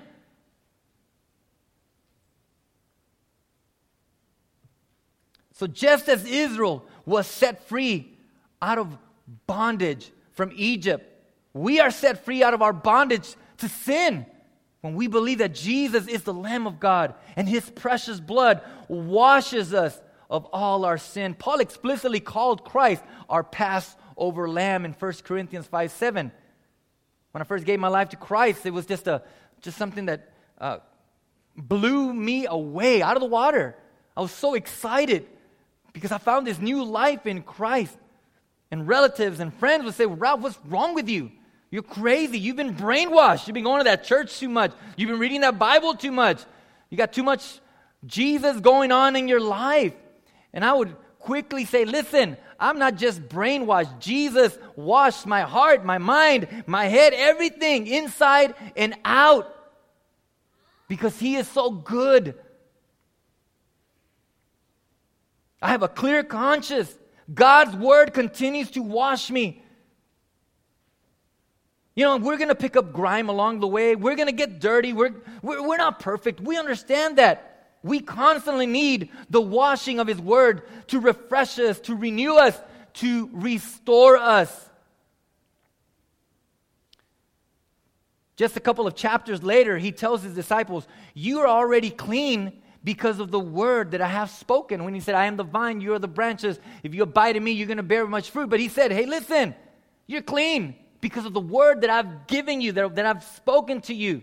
So, 5.55 5.67
just 5.67 6.09
as 6.09 6.25
Israel 6.25 6.85
was 7.05 7.27
set 7.27 7.65
free 7.67 8.11
out 8.61 8.77
of 8.77 8.97
bondage 9.47 10.11
from 10.31 10.51
Egypt, 10.53 11.09
we 11.53 11.79
are 11.79 11.91
set 11.91 12.25
free 12.25 12.43
out 12.43 12.53
of 12.53 12.61
our 12.61 12.73
bondage 12.73 13.35
to 13.59 13.69
sin 13.69 14.25
when 14.81 14.95
we 14.95 15.07
believe 15.07 15.37
that 15.37 15.55
Jesus 15.55 16.07
is 16.07 16.23
the 16.23 16.33
Lamb 16.33 16.67
of 16.67 16.81
God 16.81 17.15
and 17.37 17.47
his 17.47 17.69
precious 17.69 18.19
blood 18.19 18.61
washes 18.89 19.73
us 19.73 19.97
of 20.29 20.45
all 20.51 20.83
our 20.83 20.97
sin. 20.97 21.33
Paul 21.33 21.61
explicitly 21.61 22.19
called 22.19 22.65
Christ 22.65 23.01
our 23.29 23.43
Passover 23.43 24.49
lamb 24.49 24.83
in 24.83 24.91
1 24.91 25.13
Corinthians 25.23 25.67
5 25.67 25.89
7. 25.89 26.33
When 27.31 27.41
I 27.41 27.45
first 27.45 27.63
gave 27.63 27.79
my 27.79 27.87
life 27.87 28.09
to 28.09 28.17
Christ, 28.17 28.65
it 28.65 28.71
was 28.71 28.85
just, 28.85 29.07
a, 29.07 29.23
just 29.61 29.77
something 29.77 30.07
that 30.07 30.33
uh, 30.59 30.79
blew 31.55 32.13
me 32.13 32.45
away 32.45 33.01
out 33.01 33.15
of 33.15 33.21
the 33.21 33.29
water. 33.29 33.77
I 34.17 34.21
was 34.21 34.31
so 34.31 34.55
excited 34.55 35.27
because 35.95 36.12
I 36.12 36.17
found 36.17 36.45
this 36.45 36.60
new 36.60 36.84
life 36.84 37.25
in 37.25 37.41
Christ. 37.41 37.97
And 38.69 38.86
relatives 38.86 39.39
and 39.39 39.53
friends 39.53 39.86
would 39.86 39.93
say, 39.93 40.05
Ralph, 40.05 40.41
what's 40.41 40.60
wrong 40.65 40.93
with 40.93 41.08
you? 41.08 41.31
You're 41.71 41.84
crazy. 41.84 42.38
You've 42.38 42.58
been 42.58 42.75
brainwashed. 42.75 43.47
You've 43.47 43.53
been 43.53 43.63
going 43.63 43.79
to 43.79 43.86
that 43.86 44.03
church 44.03 44.38
too 44.38 44.49
much. 44.49 44.73
You've 44.97 45.10
been 45.10 45.19
reading 45.19 45.41
that 45.41 45.58
Bible 45.58 45.95
too 45.95 46.12
much. 46.12 46.43
You 46.89 46.97
got 46.97 47.13
too 47.13 47.23
much 47.23 47.62
Jesus 48.05 48.60
going 48.60 48.91
on 48.91 49.15
in 49.15 49.29
your 49.29 49.39
life. 49.39 49.93
And 50.51 50.65
I 50.65 50.73
would 50.73 50.97
quickly 51.19 51.63
say, 51.63 51.86
listen, 51.86 52.36
I'm 52.60 52.77
not 52.77 52.97
just 52.97 53.21
brainwashed. 53.29 53.99
Jesus 53.99 54.58
washed 54.75 55.25
my 55.25 55.43
heart, 55.43 55.86
my 55.86 55.97
mind, 55.97 56.65
my 56.67 56.88
head, 56.88 57.13
everything 57.15 57.88
inside 57.88 58.53
and 58.75 58.95
out. 59.05 59.49
Because 60.89 61.17
he 61.17 61.38
is 61.38 61.47
so 61.47 61.71
good. 61.71 62.36
I 65.65 65.69
have 65.69 65.82
a 65.82 65.88
clear 65.88 66.23
conscience. 66.23 66.93
God's 67.34 67.75
word 67.75 68.13
continues 68.13 68.69
to 68.71 68.84
wash 68.84 69.32
me. 69.32 69.63
You 71.95 72.06
know, 72.06 72.17
we're 72.17 72.38
going 72.38 72.49
to 72.49 72.56
pick 72.56 72.75
up 72.75 72.93
grime 72.93 73.30
along 73.30 73.62
the 73.62 73.67
way. 73.67 73.95
We're 73.95 74.15
going 74.15 74.28
to 74.28 74.32
get 74.32 74.60
dirty. 74.60 74.93
We're, 74.93 75.15
we're, 75.41 75.67
we're 75.67 75.78
not 75.78 75.99
perfect. 75.99 76.39
We 76.39 76.56
understand 76.56 77.17
that. 77.17 77.71
We 77.82 77.99
constantly 77.99 78.67
need 78.67 79.10
the 79.32 79.41
washing 79.41 79.99
of 79.99 80.06
His 80.06 80.19
Word 80.19 80.62
to 80.89 80.99
refresh 80.99 81.58
us, 81.58 81.80
to 81.82 81.95
renew 81.95 82.36
us, 82.36 82.56
to 82.95 83.32
restore 83.34 84.17
us. 84.17 84.69
Just 88.36 88.56
a 88.56 88.60
couple 88.60 88.86
of 88.86 88.93
chapters 88.93 89.41
later, 89.41 89.80
He 89.80 89.91
tells 89.91 90.21
His 90.21 90.36
disciples, 90.36 90.88
You 91.15 91.39
are 91.39 91.47
already 91.47 91.89
clean 91.89 92.62
because 92.85 93.19
of 93.19 93.31
the 93.31 93.39
word 93.39 93.91
that 93.91 94.01
I 94.01 94.07
have 94.07 94.29
spoken. 94.29 94.83
When 94.85 94.93
he 94.93 94.99
said, 94.99 95.15
I 95.15 95.25
am 95.25 95.37
the 95.37 95.43
vine, 95.43 95.81
you 95.81 95.95
are 95.95 95.99
the 95.99 96.07
branches. 96.07 96.59
If 96.83 96.93
you 96.93 97.01
abide 97.01 97.35
in 97.35 97.43
me, 97.43 97.51
you're 97.51 97.67
going 97.67 97.77
to 97.77 97.83
bear 97.83 98.05
much 98.05 98.29
fruit. 98.29 98.47
But 98.47 98.59
he 98.59 98.69
said, 98.69 98.91
Hey, 98.91 99.07
listen, 99.07 99.55
you're 100.05 100.21
clean 100.21 100.75
because 101.01 101.25
of 101.25 101.33
the 101.33 101.41
word 101.41 101.81
that 101.81 101.89
I've 101.89 102.27
given 102.27 102.61
you, 102.61 102.71
that, 102.73 102.95
that 102.95 103.05
I've 103.07 103.23
spoken 103.23 103.81
to 103.81 103.93
you. 103.93 104.21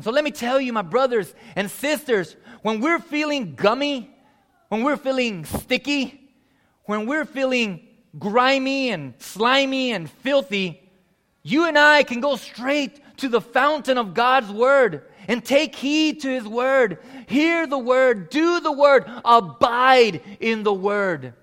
So 0.00 0.10
let 0.10 0.24
me 0.24 0.30
tell 0.30 0.58
you, 0.58 0.72
my 0.72 0.82
brothers 0.82 1.34
and 1.54 1.70
sisters, 1.70 2.34
when 2.62 2.80
we're 2.80 2.98
feeling 2.98 3.54
gummy, 3.54 4.10
when 4.68 4.82
we're 4.82 4.96
feeling 4.96 5.44
sticky, 5.44 6.20
when 6.84 7.06
we're 7.06 7.24
feeling 7.26 7.86
grimy 8.18 8.90
and 8.90 9.14
slimy 9.18 9.92
and 9.92 10.10
filthy, 10.10 10.82
you 11.42 11.66
and 11.66 11.78
I 11.78 12.02
can 12.02 12.20
go 12.20 12.36
straight 12.36 13.00
to 13.18 13.28
the 13.28 13.40
fountain 13.40 13.98
of 13.98 14.14
God's 14.14 14.50
word 14.50 15.02
and 15.28 15.44
take 15.44 15.74
heed 15.74 16.20
to 16.22 16.28
his 16.28 16.46
word. 16.46 16.98
Hear 17.26 17.66
the 17.66 17.78
word, 17.78 18.30
do 18.30 18.60
the 18.60 18.72
word, 18.72 19.04
abide 19.24 20.22
in 20.40 20.62
the 20.62 20.74
word. 20.74 21.34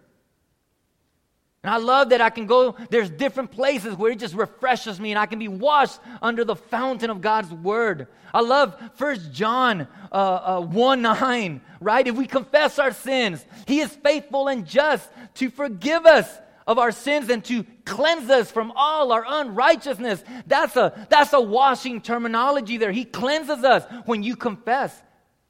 And 1.63 1.73
I 1.73 1.77
love 1.77 2.09
that 2.09 2.19
I 2.19 2.29
can 2.29 2.45
go, 2.45 2.75
there's 2.89 3.09
different 3.09 3.51
places 3.51 3.95
where 3.95 4.11
it 4.11 4.19
just 4.19 4.35
refreshes 4.35 4.99
me 4.99 5.11
and 5.11 5.19
I 5.19 5.25
can 5.25 5.39
be 5.39 5.47
washed 5.47 5.99
under 6.21 6.43
the 6.43 6.57
fountain 6.57 7.09
of 7.09 7.21
God's 7.21 7.53
word. 7.53 8.07
I 8.33 8.41
love 8.41 8.75
First 8.95 9.31
John 9.31 9.87
uh, 10.11 10.15
uh, 10.15 10.61
1 10.61 11.01
9, 11.01 11.61
right? 11.79 12.05
If 12.05 12.15
we 12.15 12.27
confess 12.27 12.79
our 12.79 12.91
sins, 12.91 13.45
he 13.65 13.79
is 13.79 13.95
faithful 13.95 14.49
and 14.49 14.67
just 14.67 15.09
to 15.35 15.49
forgive 15.49 16.05
us 16.05 16.37
of 16.67 16.79
our 16.79 16.91
sins 16.91 17.29
and 17.29 17.43
to 17.45 17.65
cleanse 17.85 18.29
us 18.29 18.51
from 18.51 18.71
all 18.75 19.11
our 19.11 19.25
unrighteousness. 19.27 20.23
That's 20.47 20.75
a, 20.75 21.07
that's 21.09 21.33
a 21.33 21.41
washing 21.41 22.01
terminology 22.01 22.77
there. 22.77 22.91
He 22.91 23.05
cleanses 23.05 23.63
us 23.63 23.85
when 24.05 24.23
you 24.23 24.35
confess. 24.35 25.01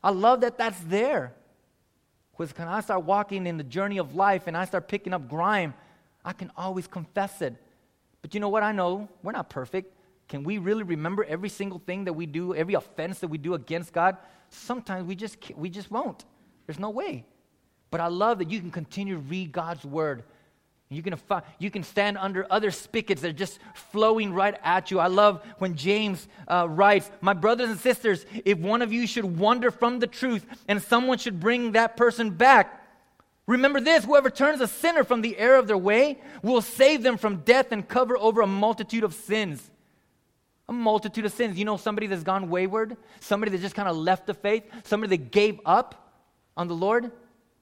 I 0.04 0.12
love 0.12 0.42
that 0.42 0.58
that's 0.58 0.80
there. 0.82 1.34
Because 2.38 2.58
when 2.58 2.68
I 2.68 2.82
start 2.82 3.04
walking 3.04 3.46
in 3.46 3.58
the 3.58 3.64
journey 3.64 4.00
of 4.00 4.16
life 4.16 4.48
and 4.48 4.58
I 4.58 4.66
start 4.66 4.88
picking 4.88 5.14
up 5.14 5.30
grime, 5.30 5.74
I 6.26 6.34
can 6.34 6.52
always 6.58 6.88
confess 6.88 7.42
it. 7.42 7.56
But 8.22 8.34
you 8.34 8.40
know 8.40 8.50
what? 8.50 8.64
I 8.64 8.72
know 8.72 9.08
we're 9.22 9.34
not 9.34 9.50
perfect. 9.50 9.94
can 10.28 10.44
we 10.44 10.58
really 10.58 10.84
remember 10.84 11.24
every 11.24 11.50
single 11.50 11.80
thing 11.80 12.06
that 12.06 12.14
we 12.14 12.26
do, 12.26 12.56
every 12.56 12.74
offense 12.74 13.20
that 13.20 13.28
we 13.28 13.38
do 13.38 13.54
against 13.54 13.94
God? 13.94 14.18
Sometimes 14.50 15.08
we 15.08 15.16
just, 15.16 15.38
we 15.56 15.70
just 15.70 15.92
won't. 15.92 16.26
There's 16.66 16.80
no 16.80 16.90
way. 16.90 17.26
But 17.92 18.02
I 18.02 18.08
love 18.08 18.40
that 18.40 18.50
you 18.50 18.60
can 18.60 18.72
continue 18.72 19.16
to 19.16 19.22
read 19.22 19.52
God's 19.52 19.86
word. 19.86 20.24
You 20.94 21.04
can, 21.04 21.16
you 21.60 21.72
can 21.72 21.84
stand 21.84 22.18
under 22.18 22.46
other 22.50 22.72
spigots 22.72 23.22
that 23.22 23.30
are 23.30 23.34
just 23.34 23.60
flowing 23.92 24.34
right 24.34 24.56
at 24.64 24.92
you. 24.92 25.00
I 25.00 25.08
love 25.08 25.44
when 25.58 25.76
James 25.76 26.28
uh, 26.48 26.68
writes, 26.70 27.10
My 27.22 27.34
brothers 27.34 27.70
and 27.70 27.80
sisters, 27.80 28.26
if 28.46 28.58
one 28.58 28.82
of 28.82 28.94
you 28.94 29.08
should 29.08 29.26
wander 29.26 29.72
from 29.72 30.00
the 30.00 30.08
truth 30.08 30.46
and 30.68 30.82
someone 30.82 31.18
should 31.18 31.40
bring 31.40 31.74
that 31.74 31.98
person 31.98 32.32
back, 32.32 32.82
Remember 33.46 33.82
this 33.82 34.06
whoever 34.06 34.30
turns 34.30 34.62
a 34.62 34.68
sinner 34.68 35.04
from 35.04 35.22
the 35.22 35.38
error 35.38 35.58
of 35.58 35.68
their 35.68 35.78
way 35.78 36.20
will 36.42 36.62
save 36.62 37.04
them 37.04 37.18
from 37.18 37.38
death 37.38 37.72
and 37.72 37.88
cover 37.88 38.18
over 38.18 38.42
a 38.42 38.48
multitude 38.48 39.04
of 39.04 39.14
sins. 39.14 39.70
A 40.70 40.74
multitude 40.74 41.26
of 41.26 41.34
sins. 41.34 41.58
You 41.58 41.66
know, 41.66 41.76
somebody 41.76 42.08
that's 42.08 42.24
gone 42.24 42.50
wayward, 42.50 42.96
somebody 43.20 43.52
that 43.52 43.62
just 43.62 43.76
kind 43.76 43.90
of 43.90 43.98
left 43.98 44.28
the 44.28 44.34
faith, 44.34 44.64
somebody 44.86 45.18
that 45.18 45.32
gave 45.32 45.60
up 45.66 46.22
on 46.56 46.70
the 46.70 46.76
Lord. 46.76 47.12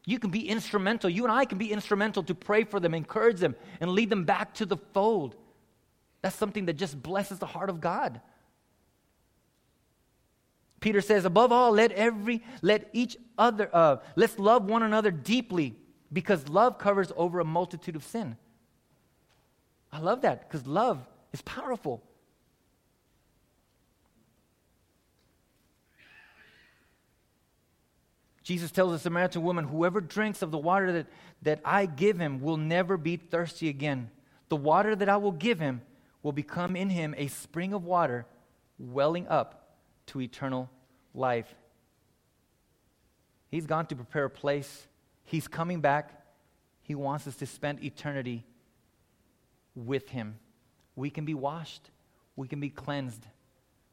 You 0.06 0.20
can 0.20 0.32
be 0.32 0.48
instrumental. 0.48 1.10
You 1.10 1.24
and 1.24 1.32
I 1.32 1.46
can 1.46 1.58
be 1.58 1.72
instrumental 1.72 2.24
to 2.24 2.36
pray 2.36 2.64
for 2.64 2.80
them, 2.80 2.94
encourage 2.94 3.40
them, 3.40 3.56
and 3.80 3.92
lead 3.92 4.10
them 4.10 4.26
back 4.26 4.54
to 4.56 4.66
the 4.66 4.78
fold. 4.78 5.36
That's 6.22 6.36
something 6.36 6.66
that 6.66 6.74
just 6.74 7.02
blesses 7.02 7.40
the 7.40 7.46
heart 7.46 7.70
of 7.70 7.82
God. 7.82 8.22
Peter 10.80 11.02
says, 11.02 11.26
above 11.26 11.52
all, 11.52 11.72
let 11.72 11.92
every, 11.92 12.44
let 12.64 12.90
each 12.92 13.16
other, 13.38 13.70
uh, 13.72 13.98
let's 14.16 14.40
love 14.40 14.66
one 14.66 14.82
another 14.82 15.12
deeply 15.12 15.76
because 16.12 16.50
love 16.50 16.80
covers 16.80 17.12
over 17.16 17.40
a 17.40 17.46
multitude 17.46 17.96
of 17.96 18.04
sin. 18.04 18.36
I 19.92 20.00
love 20.00 20.22
that 20.22 20.50
because 20.50 20.66
love 20.66 21.06
is 21.34 21.42
powerful. 21.44 22.02
Jesus 28.52 28.70
tells 28.70 28.92
the 28.92 29.00
Samaritan 29.00 29.44
woman, 29.44 29.64
Whoever 29.64 30.02
drinks 30.02 30.42
of 30.42 30.52
the 30.52 30.58
water 30.58 30.92
that, 30.92 31.08
that 31.44 31.62
I 31.64 31.86
give 31.86 32.20
him 32.20 32.42
will 32.42 32.58
never 32.58 32.98
be 32.98 33.16
thirsty 33.16 33.70
again. 33.70 34.10
The 34.50 34.58
water 34.58 34.94
that 34.94 35.08
I 35.08 35.16
will 35.16 35.32
give 35.32 35.58
him 35.58 35.82
will 36.22 36.34
become 36.34 36.76
in 36.76 36.90
him 36.90 37.16
a 37.18 37.28
spring 37.28 37.72
of 37.72 37.86
water 37.86 38.26
welling 38.78 39.26
up 39.30 39.78
to 40.08 40.20
eternal 40.20 40.70
life. 41.14 41.56
He's 43.48 43.66
gone 43.66 43.86
to 43.86 43.96
prepare 43.96 44.26
a 44.26 44.30
place. 44.30 44.86
He's 45.24 45.48
coming 45.48 45.80
back. 45.80 46.22
He 46.82 46.94
wants 46.94 47.28
us 47.28 47.38
to 47.38 47.46
spend 47.46 47.82
eternity 47.82 48.44
with 49.76 50.10
Him. 50.10 50.40
We 50.98 51.10
can 51.10 51.24
be 51.24 51.36
washed, 51.36 51.90
we 52.36 52.50
can 52.50 52.60
be 52.60 52.70
cleansed. 52.70 53.26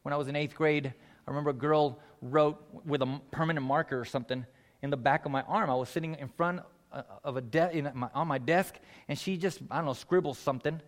When 0.03 0.13
I 0.13 0.17
was 0.17 0.27
in 0.27 0.35
eighth 0.35 0.57
grade, 0.57 0.87
I 0.87 1.31
remember 1.31 1.51
a 1.51 1.55
girl 1.55 2.01
wrote 2.21 2.63
with 2.85 3.03
a 3.03 3.21
permanent 3.31 3.65
marker 3.65 3.99
or 3.99 4.05
something 4.05 4.45
in 4.83 4.91
the 4.91 4.97
back 4.97 5.25
of 5.25 5.33
my 5.33 5.43
arm. 5.43 5.71
I 5.71 5.75
was 5.75 5.89
sitting 5.89 6.15
in 6.15 6.29
front 6.29 6.61
uh, 6.93 7.03
of 7.25 7.37
a 7.37 7.41
de- 7.41 7.91
my, 7.95 8.09
on 8.15 8.29
my 8.29 8.39
desk, 8.39 8.77
and 9.09 9.19
she 9.19 9.37
just, 9.37 9.61
I 9.71 9.77
don't 9.77 9.87
know, 9.87 9.93
scribbled 9.93 10.37
something. 10.37 10.81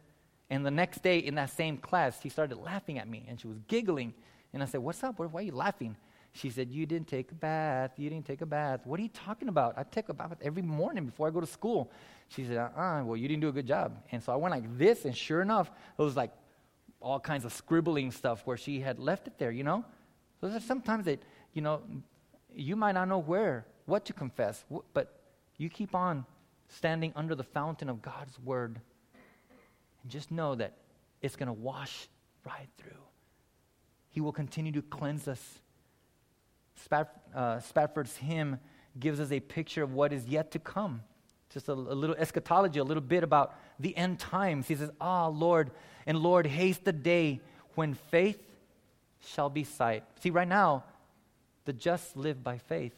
And 0.48 0.66
the 0.66 0.70
next 0.70 1.02
day 1.02 1.18
in 1.18 1.36
that 1.36 1.50
same 1.50 1.76
class, 1.76 2.20
she 2.20 2.28
started 2.28 2.56
laughing 2.58 2.98
at 2.98 3.08
me, 3.08 3.24
and 3.28 3.40
she 3.40 3.46
was 3.46 3.58
giggling. 3.68 4.14
And 4.52 4.62
I 4.62 4.66
said, 4.66 4.80
What's 4.80 5.02
up? 5.04 5.18
Why 5.18 5.40
are 5.40 5.42
you 5.42 5.52
laughing? 5.52 5.96
She 6.32 6.50
said, 6.50 6.70
You 6.70 6.86
didn't 6.86 7.08
take 7.08 7.30
a 7.30 7.34
bath. 7.34 7.92
You 7.96 8.10
didn't 8.10 8.26
take 8.26 8.40
a 8.40 8.46
bath. 8.46 8.80
What 8.84 8.98
are 8.98 9.02
you 9.02 9.10
talking 9.10 9.48
about? 9.48 9.74
I 9.76 9.84
take 9.84 10.08
a 10.08 10.14
bath 10.14 10.38
every 10.42 10.62
morning 10.62 11.06
before 11.06 11.28
I 11.28 11.30
go 11.30 11.40
to 11.40 11.46
school. 11.46 11.90
She 12.28 12.44
said, 12.44 12.56
Uh 12.56 12.80
uh 12.80 13.02
well, 13.04 13.16
you 13.16 13.28
didn't 13.28 13.42
do 13.42 13.48
a 13.48 13.52
good 13.52 13.66
job. 13.66 13.96
And 14.10 14.22
so 14.22 14.32
I 14.32 14.36
went 14.36 14.54
like 14.54 14.78
this, 14.78 15.04
and 15.04 15.16
sure 15.16 15.40
enough, 15.40 15.70
it 15.98 16.02
was 16.02 16.16
like 16.16 16.32
all 17.00 17.20
kinds 17.20 17.44
of 17.44 17.52
scribbling 17.52 18.10
stuff 18.10 18.42
where 18.44 18.56
she 18.56 18.80
had 18.80 18.98
left 18.98 19.26
it 19.26 19.38
there, 19.38 19.50
you 19.50 19.64
know? 19.64 19.84
So 20.40 20.58
sometimes 20.58 21.04
that, 21.04 21.22
you 21.52 21.62
know, 21.62 21.82
you 22.54 22.76
might 22.76 22.92
not 22.92 23.08
know 23.08 23.18
where, 23.18 23.66
what 23.86 24.04
to 24.06 24.12
confess, 24.12 24.64
but 24.94 25.20
you 25.58 25.68
keep 25.68 25.94
on 25.94 26.24
standing 26.68 27.12
under 27.14 27.34
the 27.34 27.44
fountain 27.44 27.88
of 27.88 28.00
God's 28.00 28.38
word. 28.40 28.80
And 30.02 30.10
just 30.10 30.30
know 30.30 30.54
that 30.54 30.72
it's 31.20 31.36
going 31.36 31.48
to 31.48 31.52
wash 31.52 32.08
right 32.46 32.68
through. 32.78 32.90
He 34.08 34.20
will 34.20 34.32
continue 34.32 34.72
to 34.72 34.82
cleanse 34.82 35.28
us. 35.28 35.60
Uh, 37.34 37.60
Spafford's 37.60 38.16
hymn 38.16 38.58
gives 38.98 39.20
us 39.20 39.30
a 39.30 39.40
picture 39.40 39.82
of 39.82 39.92
what 39.92 40.12
is 40.12 40.26
yet 40.26 40.50
to 40.52 40.58
come. 40.58 41.02
Just 41.52 41.68
a, 41.68 41.72
a 41.72 41.74
little 41.74 42.16
eschatology, 42.16 42.78
a 42.78 42.84
little 42.84 43.02
bit 43.02 43.22
about 43.22 43.54
the 43.78 43.96
end 43.96 44.18
times. 44.18 44.68
He 44.68 44.74
says, 44.74 44.90
Ah, 45.00 45.26
Lord, 45.26 45.70
and 46.06 46.18
Lord, 46.18 46.46
haste 46.46 46.84
the 46.84 46.92
day 46.92 47.40
when 47.74 47.94
faith 47.94 48.38
shall 49.26 49.50
be 49.50 49.64
sight. 49.64 50.04
See, 50.20 50.30
right 50.30 50.48
now, 50.48 50.84
the 51.64 51.72
just 51.72 52.16
live 52.16 52.42
by 52.42 52.58
faith. 52.58 52.94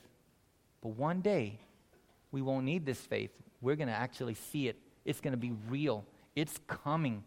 But 0.80 0.90
one 0.90 1.20
day, 1.20 1.58
we 2.30 2.42
won't 2.42 2.64
need 2.64 2.86
this 2.86 3.00
faith. 3.00 3.30
We're 3.60 3.76
going 3.76 3.88
to 3.88 3.94
actually 3.94 4.34
see 4.34 4.68
it. 4.68 4.76
It's 5.04 5.20
going 5.20 5.32
to 5.32 5.38
be 5.38 5.52
real. 5.68 6.04
It's 6.34 6.58
coming. 6.66 7.24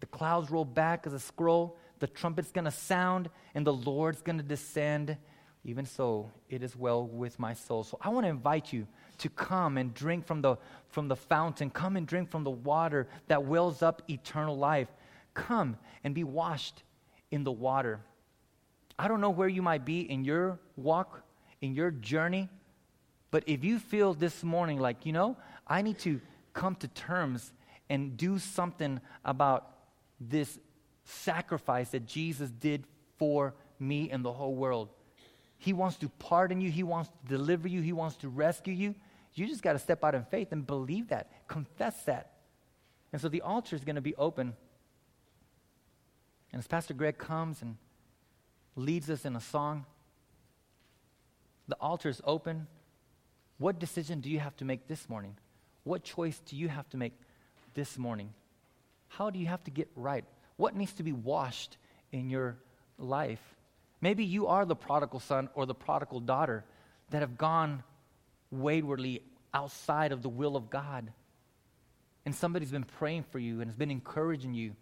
The 0.00 0.06
clouds 0.06 0.50
roll 0.50 0.64
back 0.64 1.06
as 1.06 1.12
a 1.12 1.18
scroll 1.18 1.76
the 2.04 2.06
trumpet's 2.06 2.50
going 2.50 2.66
to 2.66 2.70
sound, 2.70 3.30
and 3.54 3.66
the 3.66 3.72
Lord's 3.72 4.22
going 4.22 4.36
to 4.36 4.44
descend. 4.44 5.16
Even 5.64 5.86
so, 5.86 6.30
it 6.50 6.62
is 6.62 6.76
well 6.76 7.06
with 7.06 7.38
my 7.38 7.54
soul. 7.54 7.84
So 7.84 7.96
I 8.00 8.10
want 8.10 8.26
to 8.26 8.30
invite 8.30 8.72
you 8.72 8.86
to 9.18 9.30
come 9.30 9.78
and 9.78 9.94
drink 9.94 10.26
from 10.26 10.42
the, 10.42 10.56
from 10.90 11.08
the 11.08 11.16
fountain. 11.16 11.70
Come 11.70 11.96
and 11.96 12.06
drink 12.06 12.30
from 12.30 12.44
the 12.44 12.50
water 12.50 13.06
that 13.28 13.44
wells 13.44 13.82
up 13.82 14.02
eternal 14.10 14.54
life. 14.54 14.88
Come 15.32 15.78
and 16.02 16.14
be 16.14 16.24
washed 16.24 16.82
in 17.34 17.42
the 17.42 17.52
water. 17.52 18.00
I 18.96 19.08
don't 19.08 19.20
know 19.20 19.30
where 19.30 19.48
you 19.48 19.60
might 19.60 19.84
be 19.84 20.08
in 20.08 20.24
your 20.24 20.60
walk, 20.76 21.22
in 21.60 21.74
your 21.74 21.90
journey, 21.90 22.48
but 23.32 23.42
if 23.48 23.64
you 23.64 23.80
feel 23.80 24.14
this 24.14 24.44
morning 24.44 24.78
like, 24.78 25.04
you 25.04 25.12
know, 25.12 25.36
I 25.66 25.82
need 25.82 25.98
to 26.00 26.20
come 26.52 26.76
to 26.76 26.88
terms 26.88 27.52
and 27.90 28.16
do 28.16 28.38
something 28.38 29.00
about 29.24 29.68
this 30.20 30.60
sacrifice 31.02 31.90
that 31.90 32.06
Jesus 32.06 32.50
did 32.50 32.84
for 33.18 33.54
me 33.80 34.10
and 34.10 34.24
the 34.24 34.32
whole 34.32 34.54
world. 34.54 34.90
He 35.58 35.72
wants 35.72 35.96
to 35.96 36.08
pardon 36.08 36.60
you, 36.60 36.70
He 36.70 36.84
wants 36.84 37.10
to 37.10 37.36
deliver 37.36 37.66
you, 37.66 37.80
He 37.80 37.92
wants 37.92 38.16
to 38.18 38.28
rescue 38.28 38.74
you. 38.74 38.94
You 39.34 39.48
just 39.48 39.62
got 39.62 39.72
to 39.72 39.80
step 39.80 40.04
out 40.04 40.14
in 40.14 40.22
faith 40.26 40.52
and 40.52 40.64
believe 40.64 41.08
that, 41.08 41.32
confess 41.48 42.04
that. 42.04 42.34
And 43.12 43.20
so 43.20 43.28
the 43.28 43.40
altar 43.40 43.74
is 43.74 43.82
going 43.82 43.96
to 43.96 44.00
be 44.00 44.14
open. 44.14 44.54
And 46.54 46.60
as 46.60 46.68
Pastor 46.68 46.94
Greg 46.94 47.18
comes 47.18 47.62
and 47.62 47.76
leads 48.76 49.10
us 49.10 49.24
in 49.24 49.34
a 49.34 49.40
song, 49.40 49.86
the 51.66 51.74
altar 51.80 52.08
is 52.08 52.22
open. 52.24 52.68
What 53.58 53.80
decision 53.80 54.20
do 54.20 54.30
you 54.30 54.38
have 54.38 54.56
to 54.58 54.64
make 54.64 54.86
this 54.86 55.08
morning? 55.08 55.36
What 55.82 56.04
choice 56.04 56.40
do 56.46 56.54
you 56.54 56.68
have 56.68 56.88
to 56.90 56.96
make 56.96 57.12
this 57.74 57.98
morning? 57.98 58.32
How 59.08 59.30
do 59.30 59.40
you 59.40 59.46
have 59.46 59.64
to 59.64 59.72
get 59.72 59.90
right? 59.96 60.24
What 60.56 60.76
needs 60.76 60.92
to 60.92 61.02
be 61.02 61.10
washed 61.10 61.76
in 62.12 62.30
your 62.30 62.56
life? 63.00 63.42
Maybe 64.00 64.24
you 64.24 64.46
are 64.46 64.64
the 64.64 64.76
prodigal 64.76 65.18
son 65.18 65.48
or 65.56 65.66
the 65.66 65.74
prodigal 65.74 66.20
daughter 66.20 66.62
that 67.10 67.22
have 67.22 67.36
gone 67.36 67.82
waywardly 68.52 69.22
outside 69.52 70.12
of 70.12 70.22
the 70.22 70.28
will 70.28 70.54
of 70.54 70.70
God. 70.70 71.10
And 72.24 72.32
somebody's 72.32 72.70
been 72.70 72.84
praying 72.84 73.24
for 73.32 73.40
you 73.40 73.60
and 73.60 73.68
has 73.68 73.76
been 73.76 73.90
encouraging 73.90 74.54
you. 74.54 74.76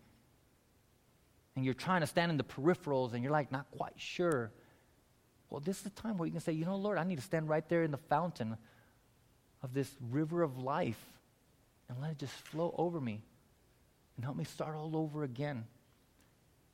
And 1.54 1.64
you're 1.64 1.74
trying 1.74 2.00
to 2.00 2.06
stand 2.06 2.30
in 2.30 2.38
the 2.38 2.44
peripherals 2.44 3.12
and 3.12 3.22
you're 3.22 3.32
like 3.32 3.52
not 3.52 3.70
quite 3.70 3.94
sure. 3.96 4.50
Well, 5.50 5.60
this 5.60 5.76
is 5.76 5.82
the 5.82 5.90
time 5.90 6.16
where 6.16 6.26
you 6.26 6.32
can 6.32 6.40
say, 6.40 6.52
you 6.52 6.64
know, 6.64 6.76
Lord, 6.76 6.96
I 6.96 7.04
need 7.04 7.16
to 7.16 7.22
stand 7.22 7.48
right 7.48 7.68
there 7.68 7.82
in 7.82 7.90
the 7.90 7.98
fountain 7.98 8.56
of 9.62 9.74
this 9.74 9.94
river 10.10 10.42
of 10.42 10.58
life 10.58 11.00
and 11.88 12.00
let 12.00 12.12
it 12.12 12.18
just 12.18 12.32
flow 12.32 12.74
over 12.78 13.00
me 13.00 13.20
and 14.16 14.24
help 14.24 14.36
me 14.36 14.44
start 14.44 14.74
all 14.76 14.96
over 14.96 15.24
again. 15.24 15.64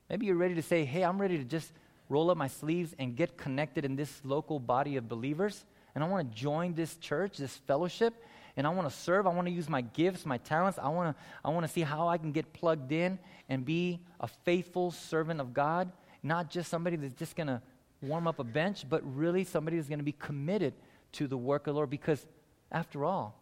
Maybe 0.09 0.27
you're 0.27 0.37
ready 0.37 0.55
to 0.55 0.62
say, 0.62 0.85
hey, 0.85 1.03
I'm 1.03 1.21
ready 1.21 1.38
to 1.38 1.45
just 1.45 1.73
roll 2.09 2.31
up 2.31 2.37
my 2.37 2.49
sleeves 2.49 2.95
and 2.99 3.17
get 3.17 3.37
connected 3.37 3.85
in 3.85 3.97
this 3.97 4.21
local 4.25 4.59
body 4.59 4.97
of 4.97 5.09
believers. 5.09 5.64
And 5.95 6.03
I 6.03 6.07
want 6.07 6.31
to 6.31 6.37
join 6.37 6.75
this 6.75 6.97
church, 6.97 7.37
this 7.37 7.57
fellowship, 7.57 8.14
and 8.59 8.66
I 8.66 8.71
want 8.71 8.90
to 8.90 8.94
serve. 8.94 9.29
I 9.29 9.31
want 9.31 9.47
to 9.47 9.53
use 9.53 9.68
my 9.68 9.83
gifts, 9.83 10.27
my 10.27 10.38
talents. 10.38 10.81
I 10.83 10.88
want 10.88 11.16
to, 11.16 11.23
I 11.45 11.51
want 11.51 11.64
to 11.64 11.72
see 11.72 11.83
how 11.83 12.09
I 12.09 12.18
can 12.18 12.33
get 12.33 12.53
plugged 12.53 12.91
in 12.91 13.20
and 13.49 13.64
be 13.64 14.01
a 14.18 14.26
faithful 14.26 14.91
servant 14.91 15.41
of 15.41 15.55
God, 15.55 15.93
not 16.24 16.51
just 16.51 16.68
somebody 16.68 16.97
that's 16.97 17.14
just 17.14 17.37
going 17.37 17.47
to 17.47 17.62
warm 18.03 18.26
up 18.26 18.41
a 18.41 18.45
bench, 18.45 18.85
but 18.91 19.01
really 19.16 19.45
somebody 19.45 19.76
that's 19.76 19.89
going 19.89 20.01
to 20.01 20.05
be 20.05 20.11
committed 20.11 20.74
to 21.12 21.28
the 21.28 21.37
work 21.37 21.68
of 21.68 21.74
the 21.74 21.76
Lord 21.76 21.89
because, 21.89 22.26
after 22.72 23.05
all, 23.05 23.41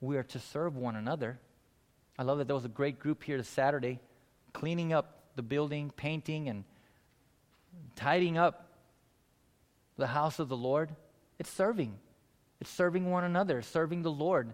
we 0.00 0.16
are 0.16 0.22
to 0.22 0.38
serve 0.38 0.76
one 0.76 0.94
another. 0.94 1.40
I 2.16 2.22
love 2.22 2.38
that 2.38 2.46
there 2.46 2.54
was 2.54 2.64
a 2.64 2.68
great 2.68 3.00
group 3.00 3.24
here 3.24 3.36
this 3.36 3.48
Saturday 3.48 3.98
cleaning 4.52 4.92
up 4.92 5.22
the 5.34 5.42
building, 5.42 5.90
painting, 5.96 6.48
and 6.48 6.62
tidying 7.96 8.38
up 8.38 8.68
the 9.96 10.06
house 10.06 10.38
of 10.38 10.48
the 10.48 10.56
Lord. 10.56 10.94
It's 11.40 11.50
serving. 11.50 11.98
It's 12.60 12.70
serving 12.70 13.10
one 13.10 13.24
another, 13.24 13.62
serving 13.62 14.02
the 14.02 14.10
Lord. 14.10 14.52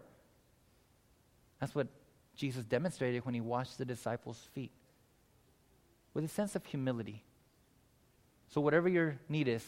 That's 1.61 1.75
what 1.75 1.89
Jesus 2.37 2.65
demonstrated 2.65 3.25
when 3.25 3.35
he 3.35 3.41
washed 3.41 3.79
the 3.79 3.85
disciples' 3.85 4.49
feet. 4.53 4.73
with 6.13 6.25
a 6.25 6.29
sense 6.29 6.55
of 6.55 6.65
humility. 6.65 7.25
So, 8.49 8.61
whatever 8.61 8.89
your 8.89 9.19
need 9.29 9.49
is, 9.49 9.65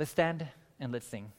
let's 0.00 0.10
stand 0.10 0.48
and 0.80 0.90
let's 0.90 1.06
sing. 1.06 1.30